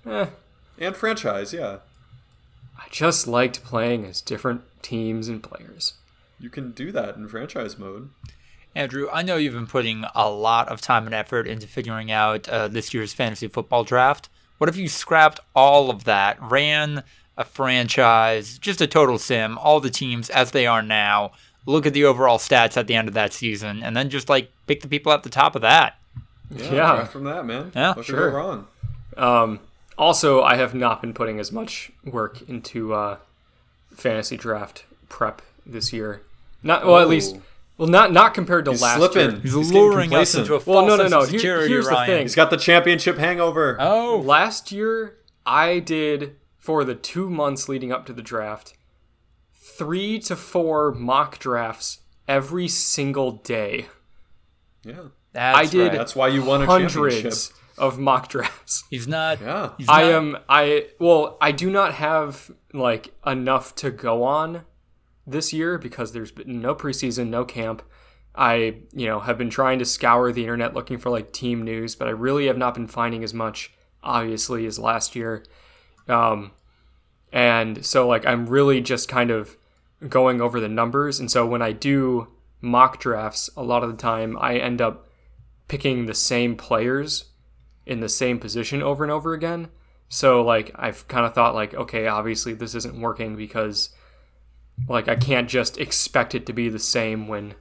Eh, 0.05 0.27
and 0.79 0.95
franchise. 0.95 1.51
Yeah, 1.53 1.77
I 2.77 2.87
just 2.91 3.27
liked 3.27 3.63
playing 3.63 4.05
as 4.05 4.21
different 4.21 4.61
teams 4.81 5.27
and 5.27 5.41
players. 5.43 5.93
you 6.39 6.49
can 6.49 6.71
do 6.71 6.91
that 6.91 7.15
in 7.17 7.27
franchise 7.27 7.77
mode. 7.79 8.09
Andrew, 8.75 9.07
I 9.11 9.21
know 9.21 9.37
you've 9.37 9.53
been 9.53 9.67
putting 9.67 10.03
a 10.13 10.29
lot 10.29 10.67
of 10.67 10.81
time 10.81 11.05
and 11.05 11.15
effort 11.15 11.47
into 11.47 11.65
figuring 11.65 12.11
out 12.11 12.47
uh, 12.49 12.67
this 12.67 12.93
year's 12.93 13.13
fantasy 13.13 13.47
football 13.47 13.83
draft. 13.85 14.27
What 14.57 14.69
if 14.69 14.75
you 14.75 14.89
scrapped 14.89 15.39
all 15.55 15.89
of 15.89 16.03
that, 16.03 16.37
ran 16.41 17.03
a 17.37 17.45
franchise, 17.45 18.57
just 18.57 18.81
a 18.81 18.87
total 18.87 19.17
sim, 19.17 19.57
all 19.57 19.79
the 19.79 19.89
teams 19.89 20.29
as 20.29 20.51
they 20.51 20.67
are 20.67 20.81
now, 20.81 21.31
look 21.65 21.85
at 21.85 21.93
the 21.93 22.05
overall 22.05 22.37
stats 22.37 22.77
at 22.77 22.87
the 22.87 22.95
end 22.95 23.07
of 23.07 23.13
that 23.13 23.33
season, 23.33 23.81
and 23.81 23.95
then 23.95 24.09
just 24.09 24.29
like 24.29 24.51
pick 24.67 24.81
the 24.81 24.87
people 24.87 25.11
at 25.11 25.23
the 25.23 25.29
top 25.29 25.55
of 25.55 25.61
that? 25.61 25.97
Yeah, 26.51 26.73
Yeah. 26.73 27.03
from 27.05 27.23
that 27.23 27.45
man. 27.45 27.71
Yeah, 27.75 27.95
what 27.95 28.05
sure. 28.05 28.29
go 28.31 28.37
wrong? 28.37 28.67
Um, 29.17 29.59
also, 29.97 30.41
I 30.41 30.55
have 30.55 30.73
not 30.73 31.01
been 31.01 31.13
putting 31.13 31.39
as 31.39 31.51
much 31.51 31.91
work 32.03 32.41
into 32.47 32.93
uh, 32.93 33.17
fantasy 33.93 34.35
draft 34.37 34.83
prep 35.07 35.41
this 35.65 35.93
year. 35.93 36.21
Not 36.61 36.85
well, 36.85 36.99
at 36.99 37.07
least 37.07 37.35
Ooh. 37.35 37.41
Well, 37.77 37.87
not 37.89 38.11
not 38.13 38.33
compared 38.33 38.65
to 38.65 38.71
He's 38.71 38.81
last 38.81 38.97
slipping. 38.97 39.31
year. 39.31 39.39
He's, 39.41 39.53
He's 39.53 39.67
getting 39.71 39.81
luring 39.89 40.13
us 40.13 40.33
complacent. 40.33 40.41
into 40.43 40.55
a 40.55 40.59
false 40.59 40.75
Well, 40.75 40.85
no, 40.85 40.95
no, 40.95 41.03
sense 41.03 41.11
no. 41.11 41.19
of 41.21 41.29
Here- 41.29 41.39
security, 41.39 41.67
here's 41.69 41.87
the 41.87 42.05
thing. 42.05 42.21
He's 42.23 42.35
got 42.35 42.49
the 42.49 42.57
championship 42.57 43.17
hangover. 43.17 43.77
Oh, 43.79 44.21
Last 44.25 44.71
year, 44.71 45.17
I 45.45 45.79
did 45.79 46.35
for 46.57 46.83
the 46.83 46.95
two 46.95 47.29
months 47.29 47.67
leading 47.69 47.91
up 47.91 48.05
to 48.07 48.13
the 48.13 48.21
draft, 48.21 48.73
three 49.53 50.19
to 50.19 50.35
four 50.35 50.91
mock 50.93 51.37
drafts 51.39 51.99
every 52.27 52.67
single 52.67 53.33
day. 53.33 53.87
Yeah, 54.83 54.95
that's 55.33 55.57
I 55.57 55.65
did 55.65 55.87
right. 55.89 55.91
that's 55.97 56.15
why 56.15 56.27
you 56.29 56.43
won 56.43 56.61
a 56.61 56.65
championship. 56.67 57.01
Hundreds 57.23 57.53
of 57.77 57.99
mock 57.99 58.29
drafts. 58.29 58.83
He's 58.89 59.07
not. 59.07 59.41
Yeah. 59.41 59.71
He's 59.77 59.89
I 59.89 60.03
not- 60.03 60.11
am 60.11 60.37
I 60.49 60.87
well, 60.99 61.37
I 61.41 61.51
do 61.51 61.69
not 61.69 61.93
have 61.95 62.51
like 62.73 63.13
enough 63.25 63.75
to 63.75 63.91
go 63.91 64.23
on 64.23 64.63
this 65.27 65.53
year 65.53 65.77
because 65.77 66.11
there's 66.11 66.31
been 66.31 66.61
no 66.61 66.75
preseason, 66.75 67.29
no 67.29 67.45
camp. 67.45 67.81
I, 68.35 68.81
you 68.93 69.07
know, 69.07 69.21
have 69.21 69.37
been 69.37 69.49
trying 69.49 69.79
to 69.79 69.85
scour 69.85 70.31
the 70.31 70.41
internet 70.41 70.73
looking 70.73 70.97
for 70.97 71.09
like 71.09 71.31
team 71.31 71.63
news, 71.63 71.95
but 71.95 72.07
I 72.07 72.11
really 72.11 72.47
have 72.47 72.57
not 72.57 72.73
been 72.73 72.87
finding 72.87 73.23
as 73.23 73.33
much 73.33 73.71
obviously 74.03 74.65
as 74.65 74.77
last 74.77 75.15
year. 75.15 75.43
Um 76.07 76.51
and 77.31 77.85
so 77.85 78.07
like 78.07 78.25
I'm 78.25 78.45
really 78.45 78.81
just 78.81 79.09
kind 79.09 79.31
of 79.31 79.57
going 80.07 80.41
over 80.41 80.59
the 80.59 80.69
numbers, 80.69 81.19
and 81.19 81.31
so 81.31 81.45
when 81.45 81.61
I 81.61 81.71
do 81.71 82.27
mock 82.61 82.99
drafts, 82.99 83.49
a 83.55 83.63
lot 83.63 83.83
of 83.83 83.89
the 83.89 83.97
time 83.97 84.37
I 84.39 84.57
end 84.57 84.81
up 84.81 85.07
picking 85.67 86.05
the 86.05 86.13
same 86.13 86.55
players 86.55 87.25
in 87.85 87.99
the 87.99 88.09
same 88.09 88.39
position 88.39 88.81
over 88.81 89.03
and 89.03 89.11
over 89.11 89.33
again. 89.33 89.69
So 90.07 90.41
like 90.43 90.71
I've 90.75 91.07
kind 91.07 91.25
of 91.25 91.33
thought 91.33 91.55
like 91.55 91.73
okay, 91.73 92.07
obviously 92.07 92.53
this 92.53 92.75
isn't 92.75 92.99
working 92.99 93.35
because 93.35 93.89
like 94.87 95.07
I 95.07 95.15
can't 95.15 95.49
just 95.49 95.77
expect 95.77 96.35
it 96.35 96.45
to 96.47 96.53
be 96.53 96.69
the 96.69 96.79
same 96.79 97.27
when 97.27 97.55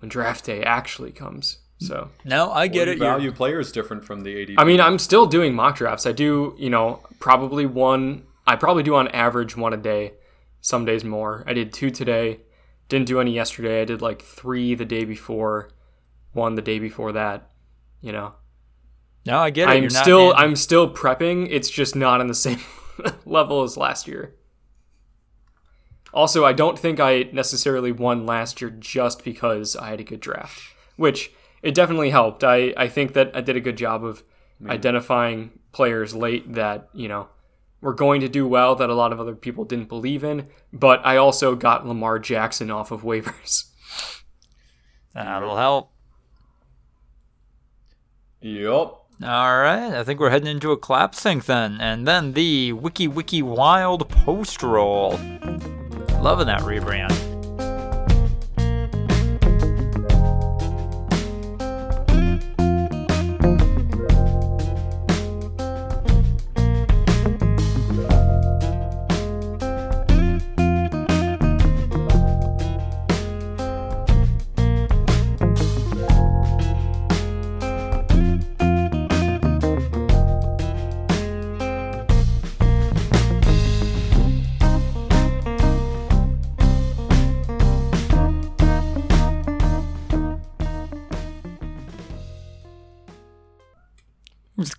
when 0.00 0.08
draft 0.08 0.44
day 0.44 0.62
actually 0.62 1.12
comes. 1.12 1.58
So 1.78 2.10
No, 2.24 2.50
I 2.52 2.68
get 2.68 2.88
Or 2.88 2.92
it. 2.92 2.98
you 2.98 3.04
You're- 3.04 3.16
value 3.16 3.32
players 3.32 3.72
different 3.72 4.04
from 4.04 4.22
the 4.22 4.34
ADP. 4.34 4.54
I 4.58 4.64
mean, 4.64 4.80
I'm 4.80 4.98
still 4.98 5.26
doing 5.26 5.54
mock 5.54 5.76
drafts. 5.76 6.06
I 6.06 6.12
do, 6.12 6.54
you 6.58 6.70
know, 6.70 7.00
probably 7.20 7.66
one. 7.66 8.24
I 8.46 8.56
probably 8.56 8.82
do 8.82 8.94
on 8.94 9.08
average 9.08 9.56
one 9.56 9.72
a 9.72 9.76
day. 9.76 10.12
Some 10.60 10.84
days 10.84 11.04
more. 11.04 11.42
I 11.46 11.52
did 11.52 11.72
two 11.72 11.90
today. 11.90 12.40
Didn't 12.88 13.06
do 13.06 13.20
any 13.20 13.32
yesterday. 13.34 13.82
I 13.82 13.84
did 13.84 14.00
like 14.02 14.22
three 14.22 14.74
the 14.74 14.84
day 14.84 15.04
before, 15.04 15.70
one 16.32 16.54
the 16.54 16.62
day 16.62 16.78
before 16.78 17.12
that. 17.12 17.50
You 18.00 18.12
know, 18.12 18.34
No, 19.26 19.38
I 19.38 19.50
get 19.50 19.68
it. 19.68 19.72
I'm 19.72 19.82
You're 19.82 19.92
not 19.92 20.02
still 20.04 20.34
I'm 20.36 20.56
still 20.56 20.92
prepping. 20.92 21.48
It's 21.50 21.70
just 21.70 21.96
not 21.96 22.20
on 22.20 22.26
the 22.28 22.34
same 22.34 22.60
level 23.26 23.62
as 23.62 23.76
last 23.76 24.06
year. 24.06 24.34
Also, 26.14 26.44
I 26.44 26.52
don't 26.52 26.78
think 26.78 27.00
I 27.00 27.24
necessarily 27.32 27.90
won 27.90 28.24
last 28.24 28.60
year 28.60 28.70
just 28.70 29.24
because 29.24 29.74
I 29.74 29.90
had 29.90 30.00
a 30.00 30.04
good 30.04 30.20
draft, 30.20 30.62
which 30.96 31.32
it 31.60 31.74
definitely 31.74 32.10
helped. 32.10 32.44
I, 32.44 32.72
I 32.76 32.86
think 32.86 33.14
that 33.14 33.32
I 33.34 33.40
did 33.40 33.56
a 33.56 33.60
good 33.60 33.76
job 33.76 34.04
of 34.04 34.22
identifying 34.64 35.58
players 35.72 36.14
late 36.14 36.52
that, 36.54 36.88
you 36.94 37.08
know, 37.08 37.28
were 37.80 37.94
going 37.94 38.20
to 38.20 38.28
do 38.28 38.46
well 38.46 38.76
that 38.76 38.88
a 38.88 38.94
lot 38.94 39.12
of 39.12 39.18
other 39.18 39.34
people 39.34 39.64
didn't 39.64 39.88
believe 39.88 40.22
in, 40.22 40.46
but 40.72 41.04
I 41.04 41.16
also 41.16 41.56
got 41.56 41.86
Lamar 41.86 42.20
Jackson 42.20 42.70
off 42.70 42.92
of 42.92 43.02
waivers. 43.02 43.64
That'll 45.14 45.56
help. 45.56 45.90
Yup. 48.40 49.00
All 49.22 49.58
right, 49.58 49.94
I 49.94 50.04
think 50.04 50.20
we're 50.20 50.30
heading 50.30 50.48
into 50.48 50.70
a 50.70 50.76
clap 50.76 51.14
sync 51.14 51.46
then, 51.46 51.80
and 51.80 52.06
then 52.06 52.32
the 52.32 52.72
Wiki 52.72 53.08
Wiki 53.08 53.42
Wild 53.42 54.08
post 54.08 54.62
roll. 54.62 55.18
Loving 56.24 56.46
that 56.46 56.62
rebrand. 56.62 57.23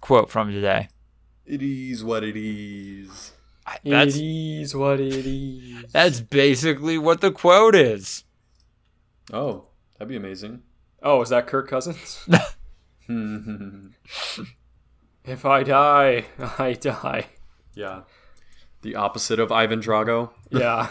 Quote 0.06 0.30
from 0.30 0.52
today. 0.52 0.88
It 1.48 1.64
is 1.64 2.04
what 2.04 2.24
it 2.24 2.38
is. 2.38 3.32
I- 3.66 3.80
That's 3.84 4.16
it 4.16 4.22
is 4.24 4.76
what 4.76 5.00
it 5.00 5.26
is. 5.26 5.92
that's 5.92 6.22
basically 6.22 7.00
what 7.00 7.22
the 7.22 7.32
quote 7.32 7.74
is. 7.76 8.24
Oh, 9.34 9.66
that'd 9.98 10.08
be 10.08 10.16
amazing. 10.16 10.62
Oh, 11.02 11.22
is 11.24 11.30
that 11.30 11.48
Kirk 11.48 11.68
Cousins? 11.68 12.24
if 15.26 15.46
I 15.46 15.64
die, 15.64 16.26
I 16.60 16.74
die. 16.74 17.26
Yeah. 17.74 18.02
The 18.84 18.96
opposite 18.96 19.40
of 19.40 19.52
Ivan 19.52 19.82
Drago. 19.82 20.30
Yeah. 20.52 20.90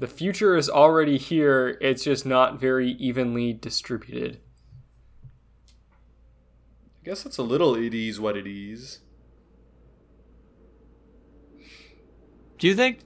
The 0.00 0.06
future 0.06 0.56
is 0.56 0.70
already 0.70 1.18
here, 1.18 1.76
it's 1.82 2.04
just 2.04 2.24
not 2.24 2.58
very 2.58 2.92
evenly 2.92 3.52
distributed. 3.52 4.40
I 7.02 7.04
guess 7.04 7.26
it's 7.26 7.36
a 7.36 7.42
little 7.42 7.74
it 7.74 7.92
is 7.92 8.18
what 8.18 8.34
it 8.34 8.46
is. 8.46 9.00
Do 12.58 12.66
you 12.66 12.74
think? 12.74 13.00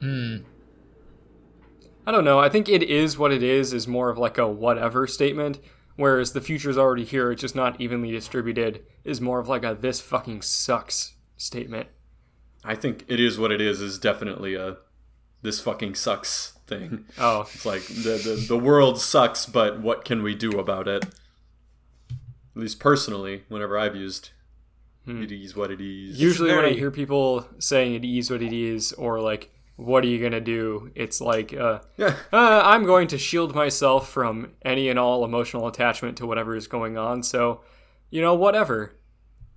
Hmm. 0.00 0.38
I 2.04 2.10
don't 2.10 2.24
know. 2.24 2.40
I 2.40 2.48
think 2.48 2.68
it 2.68 2.82
is 2.82 3.16
what 3.16 3.30
it 3.30 3.44
is 3.44 3.72
is 3.72 3.86
more 3.86 4.10
of 4.10 4.18
like 4.18 4.36
a 4.36 4.48
whatever 4.48 5.06
statement, 5.06 5.60
whereas 5.94 6.32
the 6.32 6.40
future 6.40 6.70
is 6.70 6.78
already 6.78 7.04
here, 7.04 7.30
it's 7.30 7.42
just 7.42 7.54
not 7.54 7.80
evenly 7.80 8.10
distributed 8.10 8.82
is 9.04 9.20
more 9.20 9.38
of 9.38 9.48
like 9.48 9.64
a 9.64 9.76
this 9.78 10.00
fucking 10.00 10.42
sucks 10.42 11.14
statement. 11.36 11.86
I 12.64 12.74
think 12.74 13.04
it 13.06 13.20
is 13.20 13.38
what 13.38 13.52
it 13.52 13.60
is 13.60 13.80
is 13.80 13.98
definitely 14.00 14.56
a 14.56 14.78
this 15.42 15.60
fucking 15.60 15.94
sucks 15.94 16.54
thing. 16.66 17.06
Oh, 17.18 17.42
It's 17.42 17.66
like 17.66 17.82
the, 17.86 18.20
the 18.24 18.44
the 18.48 18.58
world 18.58 19.00
sucks, 19.00 19.46
but 19.46 19.80
what 19.80 20.04
can 20.04 20.22
we 20.22 20.34
do 20.34 20.52
about 20.58 20.88
it? 20.88 21.04
At 21.04 22.62
least 22.62 22.80
personally, 22.80 23.44
whenever 23.48 23.78
I've 23.78 23.96
used 23.96 24.30
it 25.06 25.32
is 25.32 25.56
what 25.56 25.70
it 25.70 25.80
is. 25.80 26.20
usually 26.20 26.54
when 26.54 26.64
I 26.64 26.70
hear 26.70 26.90
people 26.90 27.46
saying 27.58 27.94
it 27.94 28.04
is 28.04 28.30
what 28.30 28.42
it 28.42 28.52
is 28.52 28.92
or 28.92 29.20
like 29.20 29.50
what 29.76 30.04
are 30.04 30.08
you 30.08 30.18
going 30.18 30.32
to 30.32 30.40
do? 30.40 30.92
It's 30.94 31.20
like 31.20 31.54
uh 31.54 31.80
yeah. 31.96 32.14
uh, 32.32 32.62
I'm 32.64 32.84
going 32.84 33.08
to 33.08 33.18
shield 33.18 33.54
myself 33.54 34.08
from 34.08 34.52
any 34.62 34.88
and 34.88 34.98
all 34.98 35.24
emotional 35.24 35.66
attachment 35.66 36.18
to 36.18 36.26
whatever 36.26 36.54
is 36.54 36.66
going 36.66 36.98
on. 36.98 37.22
So, 37.22 37.62
you 38.10 38.20
know, 38.20 38.34
whatever. 38.34 38.94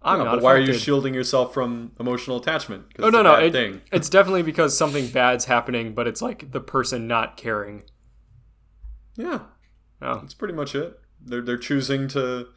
I'm 0.04 0.20
Yeah, 0.20 0.24
not. 0.24 0.32
but 0.32 0.42
why 0.42 0.54
are 0.54 0.60
you 0.60 0.74
shielding 0.74 1.14
yourself 1.14 1.54
from 1.54 1.94
emotional 2.00 2.38
attachment? 2.38 2.86
Oh 3.00 3.08
it's 3.08 3.12
no, 3.12 3.22
a 3.22 3.24
no. 3.24 3.36
bad 3.36 3.44
It, 3.44 3.52
thing. 3.52 3.82
it's 3.92 4.10
definitely 4.10 4.44
because 4.44 4.78
something 4.78 5.08
bad's 5.10 5.46
happening, 5.46 5.94
but 5.94 6.08
it's 6.08 6.22
like 6.22 6.52
the 6.52 6.60
person 6.62 7.08
not 7.08 7.38
caring. 7.38 7.84
Yeah, 9.16 9.42
Oh, 10.02 10.20
that's 10.20 10.34
pretty 10.34 10.54
much 10.54 10.76
it. 10.76 11.00
They're 11.22 11.42
they're 11.42 11.58
choosing 11.58 12.08
to 12.10 12.48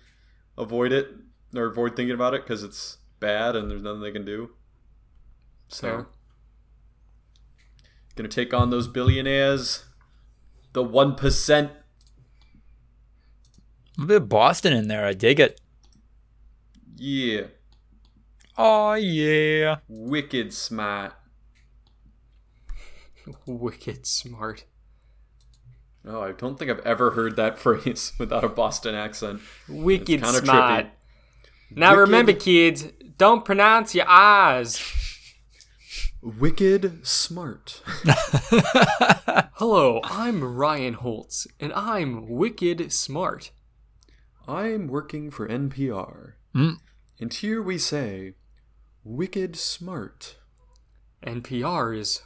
avoid 0.59 0.93
it 0.93 1.09
or 1.55 1.67
avoid 1.67 1.95
thinking 1.95 2.15
about 2.15 2.35
it 2.35 2.43
because 2.43 2.63
it's 2.65 2.99
bad 3.21 3.55
and 3.55 3.71
there's 3.71 3.83
nothing 3.83 4.01
they 4.01 4.11
can 4.11 4.25
do. 4.25 4.51
So 5.69 5.89
fair. 5.89 6.07
gonna 8.17 8.29
take 8.29 8.53
on 8.55 8.71
those 8.71 8.89
billionaires, 8.89 9.85
the 10.73 10.83
one 10.83 11.15
percent. 11.15 11.71
A 13.99 14.05
bit 14.05 14.17
of 14.23 14.29
Boston 14.29 14.73
in 14.73 14.89
there. 14.89 15.05
I 15.07 15.13
dig 15.13 15.39
it. 15.41 15.61
Yeah, 16.97 17.43
Oh 18.57 18.95
yeah. 18.95 19.77
wicked 19.89 20.55
smart. 20.55 21.13
Wicked 23.47 24.07
smart. 24.07 24.65
Oh, 26.07 26.23
I 26.23 26.33
don't 26.33 26.59
think 26.59 26.71
I've 26.71 26.87
ever 26.87 27.11
heard 27.11 27.37
that 27.37 27.59
phrase 27.59 28.13
without 28.19 28.45
a 28.45 28.49
Boston 28.49 28.95
accent. 28.95 29.41
Wicked 29.69 30.23
kinda 30.23 30.45
smart. 30.45 30.87
trippy. 30.87 30.91
Now 31.73 31.91
Wicked- 31.91 32.01
remember, 32.01 32.33
kids, 32.33 32.85
don't 33.19 33.45
pronounce 33.45 33.95
your 33.95 34.07
R's. 34.07 34.81
Wicked 36.23 37.07
smart. 37.07 37.83
Hello, 39.59 40.01
I'm 40.05 40.43
Ryan 40.43 40.95
Holtz, 40.95 41.47
and 41.61 41.73
I'm 41.73 42.29
wicked 42.29 42.93
smart. 42.93 43.51
I'm 44.49 44.87
working 44.89 45.31
for 45.31 45.49
NPR. 45.49 46.33
Mm. 46.55 46.77
And 47.21 47.33
here 47.33 47.63
we 47.63 47.79
say, 47.79 48.35
wicked 49.05 49.57
smart. 49.57 50.37
NPR 51.25 51.97
is 51.97 52.23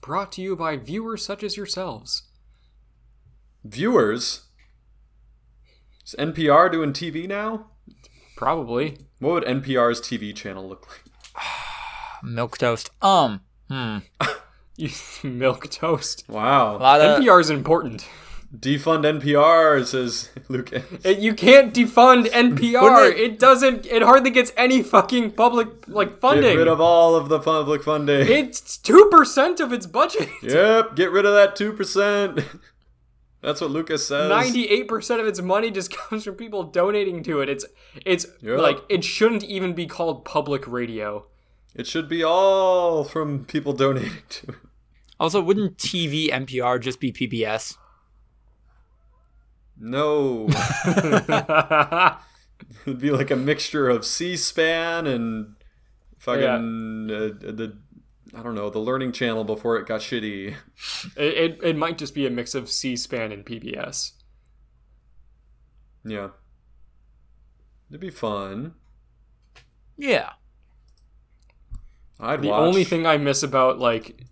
brought 0.00 0.32
to 0.32 0.42
you 0.42 0.56
by 0.56 0.76
viewers 0.76 1.24
such 1.24 1.42
as 1.42 1.56
yourselves. 1.56 2.24
Viewers? 3.64 4.42
Is 6.04 6.14
NPR 6.18 6.70
doing 6.70 6.92
TV 6.92 7.26
now? 7.26 7.66
Probably. 8.36 8.98
What 9.18 9.32
would 9.32 9.44
NPR's 9.44 10.00
TV 10.00 10.34
channel 10.34 10.68
look 10.68 10.86
like? 10.88 11.42
Milk 12.22 12.58
toast. 12.58 12.90
Um. 13.02 13.40
Hmm. 13.68 13.98
You 14.76 14.90
milk 15.24 15.70
toast. 15.70 16.24
A 16.28 16.32
Wow. 16.32 16.78
lot 16.78 17.00
of. 17.00 17.22
NPR 17.22 17.40
is 17.40 17.50
important. 17.50 18.06
Defund 18.58 19.04
NPR, 19.20 19.84
says 19.84 20.30
Lucas. 20.48 20.82
It- 21.04 21.18
you 21.18 21.34
can't 21.34 21.74
defund 21.74 22.26
NPR. 22.30 22.80
Wouldn't 22.82 23.18
It 23.18 23.38
doesn't. 23.38 23.86
It 23.86 24.02
hardly 24.02 24.30
gets 24.30 24.52
any 24.56 24.82
fucking 24.82 25.32
public 25.32 25.68
like 25.88 26.18
funding. 26.18 26.52
Get 26.52 26.58
rid 26.58 26.68
of 26.68 26.80
all 26.80 27.14
of 27.16 27.28
the 27.28 27.38
public 27.40 27.82
funding. 27.82 28.26
it's 28.30 28.78
two 28.78 29.08
percent 29.10 29.60
of 29.60 29.72
its 29.72 29.86
budget. 29.86 30.28
yep, 30.42 30.94
get 30.96 31.10
rid 31.10 31.26
of 31.26 31.34
that 31.34 31.56
2%. 31.56 32.44
That's 33.42 33.60
what 33.60 33.70
Lucas 33.70 34.06
says. 34.06 34.28
Ninety-eight 34.28 34.88
percent 34.88 35.20
of 35.20 35.26
its 35.26 35.40
money 35.40 35.70
just 35.70 35.90
comes 35.96 36.24
from 36.24 36.34
people 36.34 36.62
donating 36.64 37.22
to 37.24 37.40
it. 37.40 37.48
It's 37.48 37.64
it's 38.04 38.26
Yep. 38.40 38.58
like 38.60 38.78
it 38.88 39.04
shouldn't 39.04 39.44
even 39.44 39.72
be 39.74 39.86
called 39.86 40.24
public 40.24 40.66
radio. 40.66 41.26
It 41.74 41.86
should 41.86 42.08
be 42.08 42.24
all 42.24 43.04
from 43.04 43.44
people 43.44 43.72
donating 43.74 44.22
to 44.30 44.48
it. 44.48 44.54
Also, 45.20 45.40
wouldn't 45.40 45.76
TV 45.78 46.30
NPR 46.30 46.80
just 46.80 47.00
be 47.00 47.12
PBS? 47.12 47.76
No. 49.78 50.48
It'd 52.86 52.98
be 53.00 53.10
like 53.10 53.30
a 53.30 53.36
mixture 53.36 53.88
of 53.88 54.04
C-SPAN 54.06 55.06
and 55.06 55.54
fucking 56.18 57.10
uh, 57.10 57.28
the 57.52 57.76
I 58.34 58.42
don't 58.42 58.54
know 58.54 58.70
the 58.70 58.78
Learning 58.78 59.12
Channel 59.12 59.44
before 59.44 59.76
it 59.76 59.86
got 59.86 60.00
shitty. 60.00 60.54
It, 61.16 61.34
it, 61.34 61.58
it 61.62 61.76
might 61.76 61.98
just 61.98 62.14
be 62.14 62.26
a 62.26 62.30
mix 62.30 62.54
of 62.54 62.68
C-SPAN 62.70 63.32
and 63.32 63.44
PBS. 63.44 64.12
Yeah, 66.04 66.28
it'd 67.90 68.00
be 68.00 68.10
fun. 68.10 68.74
Yeah. 69.96 70.30
I'd 72.18 72.42
The 72.42 72.48
watch. 72.48 72.60
only 72.60 72.84
thing 72.84 73.06
I 73.06 73.16
miss 73.18 73.42
about 73.42 73.78
like 73.78 74.22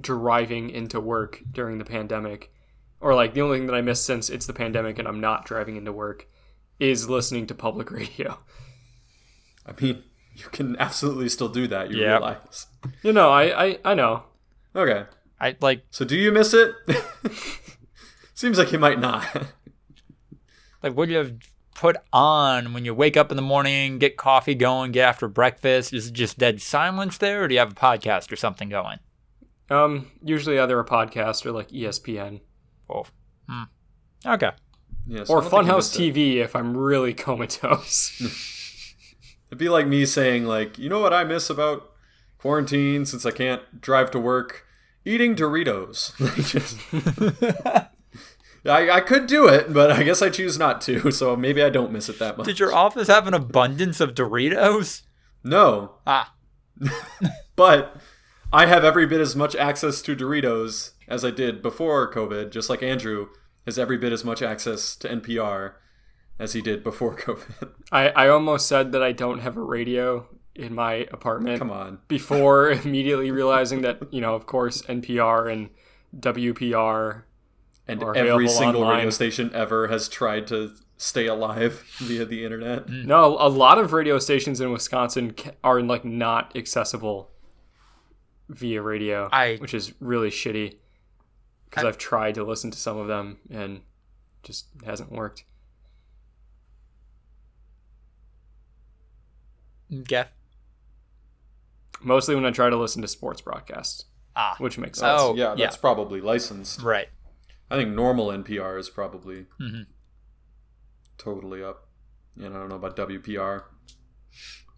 driving 0.00 0.70
into 0.70 1.00
work 1.00 1.40
during 1.50 1.78
the 1.78 1.84
pandemic, 1.84 2.52
or 3.02 3.14
like 3.14 3.34
the 3.34 3.42
only 3.42 3.58
thing 3.58 3.66
that 3.66 3.74
I 3.74 3.82
miss 3.82 4.02
since 4.02 4.30
it's 4.30 4.46
the 4.46 4.52
pandemic 4.54 4.98
and 4.98 5.06
I'm 5.06 5.20
not 5.20 5.44
driving 5.44 5.76
into 5.76 5.92
work, 5.92 6.26
is 6.80 7.08
listening 7.10 7.46
to 7.48 7.54
public 7.54 7.90
radio. 8.00 8.38
I 9.66 9.72
mean, 9.80 10.02
you 10.34 10.46
can 10.50 10.76
absolutely 10.78 11.28
still 11.28 11.48
do 11.48 11.66
that. 11.68 11.90
You 11.90 11.98
Yep. 11.98 12.08
realize? 12.08 12.66
You 13.02 13.12
know, 13.12 13.30
I 13.30 13.64
I, 13.66 13.78
I 13.84 13.94
know. 13.94 14.22
Okay, 14.74 15.04
I 15.40 15.56
like 15.60 15.84
so 15.90 16.04
do 16.06 16.16
you 16.16 16.32
miss 16.32 16.54
it? 16.54 16.74
Seems 18.34 18.58
like 18.58 18.72
you 18.72 18.78
might 18.78 18.98
not. 18.98 19.26
like 20.82 20.94
what 20.94 21.06
do 21.06 21.12
you 21.12 21.18
have 21.18 21.34
put 21.74 21.96
on 22.12 22.72
when 22.72 22.84
you 22.84 22.94
wake 22.94 23.16
up 23.16 23.30
in 23.30 23.36
the 23.36 23.42
morning, 23.42 23.98
get 23.98 24.16
coffee 24.16 24.54
going, 24.54 24.92
get 24.92 25.08
after 25.08 25.28
breakfast? 25.28 25.92
Is 25.92 26.08
it 26.08 26.12
just 26.14 26.38
dead 26.38 26.60
silence 26.62 27.18
there, 27.18 27.44
or 27.44 27.48
do 27.48 27.54
you 27.54 27.60
have 27.60 27.72
a 27.72 27.74
podcast 27.74 28.32
or 28.32 28.36
something 28.36 28.68
going? 28.68 28.98
Um, 29.70 30.10
usually 30.22 30.58
either 30.58 30.78
a 30.80 30.84
podcast 30.84 31.46
or 31.46 31.52
like 31.52 31.68
ESPN 31.68 32.40
Oh, 32.90 33.04
hmm. 33.48 33.62
okay. 34.26 34.50
Yeah, 35.06 35.24
so 35.24 35.34
or 35.34 35.40
don't 35.40 35.50
think 35.50 35.64
you 35.64 35.72
Funhouse 35.72 35.76
missed 35.76 36.00
it. 36.00 36.14
TV 36.14 36.36
if 36.36 36.54
I'm 36.56 36.76
really 36.76 37.14
comatose. 37.28 38.20
It'd 39.48 39.58
be 39.58 39.68
like 39.68 39.86
me 39.86 40.06
saying, 40.06 40.44
like, 40.46 40.78
you 40.78 40.88
know 40.88 41.00
what 41.00 41.12
I 41.12 41.24
miss 41.24 41.50
about 41.50 41.90
quarantine 42.38 43.04
since 43.04 43.26
I 43.26 43.30
can't 43.32 43.80
drive 43.80 44.10
to 44.12 44.18
work? 44.18 44.64
Eating 45.04 45.34
Doritos. 45.34 46.12
Just- 46.48 47.88
I, 48.64 48.90
I 48.90 49.00
could 49.00 49.26
do 49.26 49.48
it, 49.48 49.72
but 49.72 49.90
I 49.90 50.04
guess 50.04 50.22
I 50.22 50.30
choose 50.30 50.56
not 50.56 50.80
to, 50.82 51.10
so 51.10 51.34
maybe 51.34 51.62
I 51.62 51.68
don't 51.68 51.90
miss 51.90 52.08
it 52.08 52.20
that 52.20 52.38
much. 52.38 52.46
Did 52.46 52.60
your 52.60 52.72
office 52.72 53.08
have 53.08 53.26
an 53.26 53.34
abundance 53.34 54.00
of 54.00 54.14
Doritos? 54.14 55.02
No, 55.42 55.96
Ah, 56.06 56.32
but 57.56 57.96
I 58.52 58.66
have 58.66 58.84
every 58.84 59.06
bit 59.06 59.20
as 59.20 59.34
much 59.34 59.56
access 59.56 60.02
to 60.02 60.14
Doritos 60.14 60.90
as 61.08 61.24
I 61.24 61.30
did 61.30 61.62
before 61.62 62.12
COVID, 62.12 62.50
just 62.50 62.68
like 62.68 62.82
Andrew 62.82 63.28
has 63.64 63.78
every 63.78 63.96
bit 63.96 64.12
as 64.12 64.24
much 64.24 64.42
access 64.42 64.94
to 64.96 65.08
NPR 65.08 65.74
as 66.38 66.52
he 66.52 66.60
did 66.60 66.84
before 66.84 67.16
COVID. 67.16 67.72
I, 67.90 68.08
I 68.10 68.28
almost 68.28 68.68
said 68.68 68.92
that 68.92 69.02
I 69.02 69.12
don't 69.12 69.38
have 69.38 69.56
a 69.56 69.62
radio 69.62 70.26
in 70.54 70.74
my 70.74 71.06
apartment 71.12 71.58
Come 71.58 71.70
on. 71.70 72.00
before 72.08 72.70
immediately 72.84 73.30
realizing 73.30 73.80
that, 73.82 74.12
you 74.12 74.20
know, 74.20 74.34
of 74.34 74.44
course, 74.44 74.82
NPR 74.82 75.50
and 75.50 75.70
WPR. 76.14 77.22
And 77.88 78.02
every 78.02 78.48
single 78.48 78.86
radio 78.86 79.10
station 79.10 79.50
ever 79.54 79.88
has 79.88 80.08
tried 80.08 80.46
to 80.48 80.72
stay 80.98 81.26
alive 81.26 81.84
via 81.98 82.26
the 82.26 82.44
internet. 82.44 82.88
No, 82.88 83.36
a 83.40 83.48
lot 83.48 83.78
of 83.78 83.94
radio 83.94 84.18
stations 84.18 84.60
in 84.60 84.70
Wisconsin 84.70 85.34
are 85.64 85.80
like 85.80 86.04
not 86.04 86.54
accessible 86.54 87.31
via 88.54 88.80
radio, 88.82 89.28
I- 89.32 89.56
which 89.56 89.74
is 89.74 89.92
really 90.00 90.30
shitty 90.30 90.76
because 91.68 91.84
I've 91.84 91.98
tried 91.98 92.34
to 92.36 92.44
listen 92.44 92.70
to 92.70 92.78
some 92.78 92.96
of 92.98 93.08
them 93.08 93.38
and 93.50 93.80
just 94.42 94.66
hasn't 94.84 95.10
worked. 95.10 95.44
okay. 100.00 100.24
Mostly 102.02 102.34
when 102.34 102.44
I 102.44 102.50
try 102.50 102.70
to 102.70 102.76
listen 102.76 103.02
to 103.02 103.08
sports 103.08 103.40
broadcasts, 103.40 104.06
Ah, 104.34 104.56
which 104.58 104.78
makes 104.78 104.98
sense. 104.98 105.20
Oh, 105.20 105.34
yeah, 105.34 105.50
yeah. 105.56 105.66
that's 105.66 105.76
probably 105.76 106.20
licensed. 106.20 106.80
right. 106.82 107.08
I 107.70 107.76
think 107.76 107.90
normal 107.94 108.28
NPR 108.30 108.78
is 108.78 108.90
probably 108.90 109.46
Mhm. 109.60 109.86
totally 111.16 111.62
up. 111.62 111.88
And 112.36 112.48
I 112.48 112.58
don't 112.58 112.68
know 112.68 112.76
about 112.76 112.96
WPR. 112.96 113.64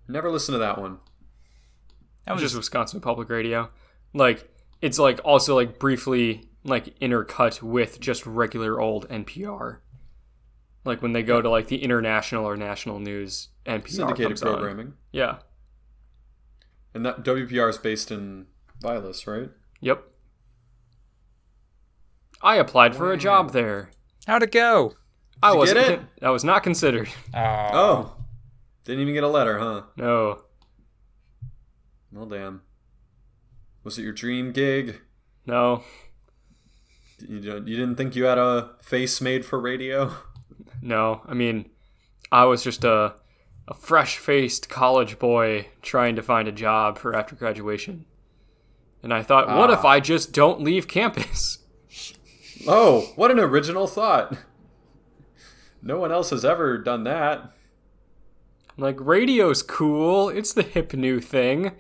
Never 0.09 0.31
listen 0.31 0.53
to 0.53 0.59
that 0.59 0.79
one. 0.79 1.01
That 2.27 2.33
was 2.33 2.43
just 2.43 2.57
Wisconsin 2.57 3.01
Public 3.01 3.29
Radio. 3.29 3.71
Like 4.13 4.49
it's 4.81 4.99
like 4.99 5.21
also 5.25 5.55
like 5.55 5.79
briefly 5.79 6.49
like 6.65 6.99
intercut 7.01 7.63
with 7.63 8.01
just 8.01 8.25
regular 8.27 8.81
old 8.81 9.09
NPR. 9.09 9.79
Like 10.85 11.03
when 11.03 11.13
they 11.13 11.23
go 11.23 11.41
to 11.43 11.49
like 11.51 11.69
the 11.69 11.83
international 11.83 12.45
or 12.47 12.57
national 12.57 12.99
news, 13.01 13.49
NPR 13.67 13.89
Syndicated 13.89 14.29
comes 14.29 14.43
on. 14.43 14.53
programming. 14.55 14.95
Yeah. 15.13 15.37
And 16.95 17.05
that 17.05 17.25
WPR 17.25 17.69
is 17.71 17.79
based 17.79 18.11
in 18.11 18.47
Vilas, 18.81 19.27
right? 19.27 19.51
Yep. 19.81 20.05
I 22.43 22.57
applied 22.57 22.95
for 22.95 23.13
a 23.13 23.17
job 23.17 23.53
there. 23.53 23.91
how'd 24.27 24.43
it 24.43 24.53
go? 24.53 24.95
I 25.43 25.55
wasn't. 25.55 25.79
it? 25.79 25.97
con- 25.99 26.09
I 26.23 26.31
was 26.31 26.45
not 26.45 26.63
considered. 26.63 27.09
Oh, 27.35 27.41
Oh. 27.73 28.17
Didn't 28.85 29.01
even 29.01 29.15
get 29.15 29.25
a 29.25 29.29
letter, 29.29 29.59
huh? 29.59 29.83
No. 29.97 30.43
Well, 32.15 32.27
damn. 32.27 32.63
Was 33.83 33.99
it 33.99 34.03
your 34.03 34.13
dream 34.13 34.53
gig? 34.53 35.01
No. 35.47 35.83
You, 37.19 37.39
you 37.39 37.77
didn't 37.77 37.97
think 37.97 38.17
you 38.17 38.25
had 38.25 38.39
a 38.39 38.71
face 38.83 39.21
made 39.21 39.45
for 39.45 39.61
radio? 39.61 40.13
No. 40.83 41.23
I 41.27 41.33
mean, 41.33 41.71
I 42.31 42.45
was 42.45 42.63
just 42.63 42.85
a 42.85 43.15
a 43.67 43.73
fresh-faced 43.73 44.69
college 44.69 45.19
boy 45.19 45.69
trying 45.81 46.15
to 46.17 46.23
find 46.23 46.47
a 46.47 46.53
job 46.53 46.99
for 46.99 47.15
after 47.17 47.35
graduation. 47.35 48.05
And 49.03 49.15
I 49.15 49.23
thought, 49.23 49.47
what 49.49 49.71
Ah. 49.71 49.79
if 49.79 49.85
I 49.87 50.01
just 50.01 50.33
don't 50.35 50.61
leave 50.61 50.87
campus? 50.89 51.59
Oh, 52.67 53.13
what 53.17 53.31
an 53.31 53.39
original 53.39 53.87
thought. 53.87 54.37
No 55.83 55.99
one 55.99 56.13
else 56.13 56.29
has 56.31 56.45
ever 56.45 56.77
done 56.79 57.05
that. 57.05 57.53
Like 58.77 58.97
radio's 59.01 59.63
cool. 59.63 60.29
It's 60.29 60.53
the 60.53 60.63
hip 60.63 60.93
new 60.93 61.21
thing. 61.21 61.73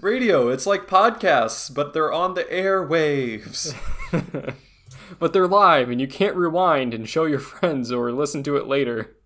Radio, 0.00 0.48
it's 0.48 0.66
like 0.66 0.86
podcasts, 0.86 1.72
but 1.72 1.92
they're 1.92 2.12
on 2.12 2.34
the 2.34 2.44
airwaves. 2.44 3.74
But 5.18 5.32
they're 5.32 5.48
live 5.48 5.90
and 5.90 6.00
you 6.00 6.08
can't 6.08 6.36
rewind 6.36 6.94
and 6.94 7.08
show 7.08 7.24
your 7.24 7.38
friends 7.38 7.92
or 7.92 8.12
listen 8.12 8.42
to 8.44 8.56
it 8.56 8.66
later. 8.66 9.16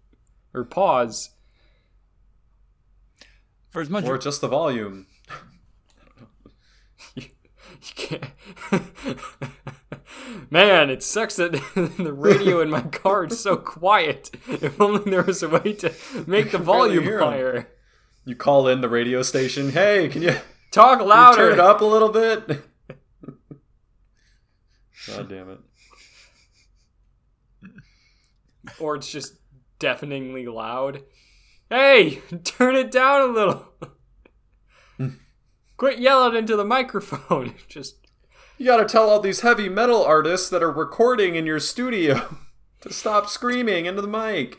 Or 0.55 0.65
pause. 0.65 1.31
for 3.71 3.81
as 3.81 3.91
much 3.91 4.05
or 4.05 4.19
just 4.19 4.41
the 4.41 4.49
volume. 4.49 5.07
You 7.17 7.95
can't. 7.95 8.25
Man, 10.51 10.91
it 10.91 11.03
sucks 11.03 11.37
that 11.37 11.53
the 11.99 12.13
radio 12.13 12.61
in 12.61 12.71
my 12.71 12.81
car 12.81 13.27
is 13.27 13.39
so 13.39 13.57
quiet. 13.57 14.31
If 14.49 14.81
only 14.81 15.09
there 15.09 15.23
was 15.23 15.43
a 15.43 15.49
way 15.49 15.75
to 15.75 15.93
make 16.27 16.51
the 16.51 16.59
volume 16.59 17.05
higher. 17.05 17.69
You 18.27 18.35
call 18.37 18.67
in 18.69 18.81
the 18.81 18.89
radio 18.89 19.23
station. 19.23 19.71
Hey, 19.71 20.09
can 20.09 20.21
you, 20.21 20.31
can 20.33 20.43
Talk 20.73 20.99
you 21.01 21.07
louder. 21.07 21.37
turn 21.37 21.53
it 21.55 21.61
up 21.61 21.81
a 21.81 21.85
little 21.85 22.09
bit? 22.11 22.49
God 25.07 25.29
damn 25.29 25.51
it. 25.51 25.61
Or 28.81 28.97
it's 28.97 29.11
just 29.11 29.35
deafeningly 29.79 30.47
loud. 30.47 31.03
Hey, 31.71 32.17
turn 32.45 32.75
it 32.75 32.91
down 32.91 33.31
a 33.31 33.33
little. 33.33 33.69
Quit 35.77 35.99
yelling 36.01 36.35
into 36.37 36.57
the 36.57 36.65
microphone. 36.65 37.55
Just 37.69 37.97
You 38.59 38.67
gotta 38.67 38.87
tell 38.87 39.09
all 39.11 39.21
these 39.21 39.41
heavy 39.41 39.69
metal 39.69 40.03
artists 40.03 40.49
that 40.49 40.63
are 40.63 40.73
recording 40.73 41.37
in 41.37 41.45
your 41.47 41.61
studio 41.61 42.39
to 42.81 42.93
stop 42.93 43.29
screaming 43.29 43.85
into 43.87 44.01
the 44.03 44.09
mic. 44.09 44.59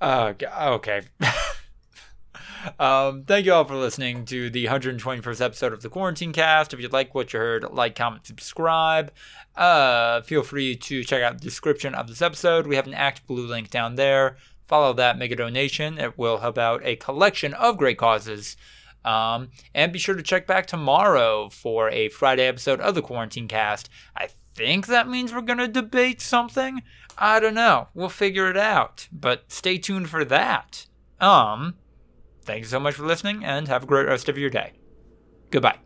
Uh, 0.00 0.32
okay. 0.56 1.02
um, 2.78 3.24
thank 3.24 3.46
you 3.46 3.52
all 3.52 3.64
for 3.64 3.76
listening 3.76 4.24
to 4.26 4.48
the 4.50 4.66
121st 4.66 5.40
episode 5.40 5.72
of 5.72 5.82
the 5.82 5.88
Quarantine 5.88 6.32
Cast. 6.32 6.72
If 6.72 6.80
you 6.80 6.88
like 6.88 7.14
what 7.14 7.32
you 7.32 7.40
heard, 7.40 7.64
like, 7.72 7.96
comment, 7.96 8.26
subscribe. 8.26 9.12
Uh, 9.56 10.20
feel 10.22 10.42
free 10.42 10.76
to 10.76 11.02
check 11.02 11.22
out 11.22 11.38
the 11.38 11.44
description 11.44 11.94
of 11.94 12.06
this 12.06 12.22
episode. 12.22 12.66
We 12.66 12.76
have 12.76 12.86
an 12.86 12.92
ActBlue 12.92 13.48
link 13.48 13.70
down 13.70 13.96
there. 13.96 14.36
Follow 14.66 14.92
that, 14.92 15.18
make 15.18 15.32
a 15.32 15.36
donation. 15.36 15.98
It 15.98 16.16
will 16.18 16.38
help 16.38 16.58
out 16.58 16.82
a 16.84 16.96
collection 16.96 17.54
of 17.54 17.78
great 17.78 17.98
causes. 17.98 18.56
Um, 19.04 19.50
and 19.74 19.92
be 19.92 19.98
sure 19.98 20.14
to 20.14 20.22
check 20.22 20.46
back 20.46 20.66
tomorrow 20.66 21.48
for 21.48 21.88
a 21.90 22.08
Friday 22.10 22.46
episode 22.46 22.80
of 22.80 22.94
the 22.94 23.02
Quarantine 23.02 23.48
Cast. 23.48 23.88
I 24.14 24.28
think 24.58 24.88
that 24.88 25.08
means 25.08 25.32
we're 25.32 25.40
going 25.40 25.60
to 25.60 25.68
debate 25.68 26.20
something. 26.20 26.82
I 27.16 27.38
don't 27.38 27.54
know. 27.54 27.88
We'll 27.94 28.08
figure 28.08 28.50
it 28.50 28.56
out. 28.56 29.06
But 29.12 29.52
stay 29.52 29.78
tuned 29.78 30.10
for 30.10 30.24
that. 30.24 30.86
Um, 31.20 31.76
thank 32.42 32.62
you 32.62 32.68
so 32.68 32.80
much 32.80 32.94
for 32.94 33.06
listening 33.06 33.44
and 33.44 33.68
have 33.68 33.84
a 33.84 33.86
great 33.86 34.08
rest 34.08 34.28
of 34.28 34.36
your 34.36 34.50
day. 34.50 34.72
Goodbye. 35.52 35.76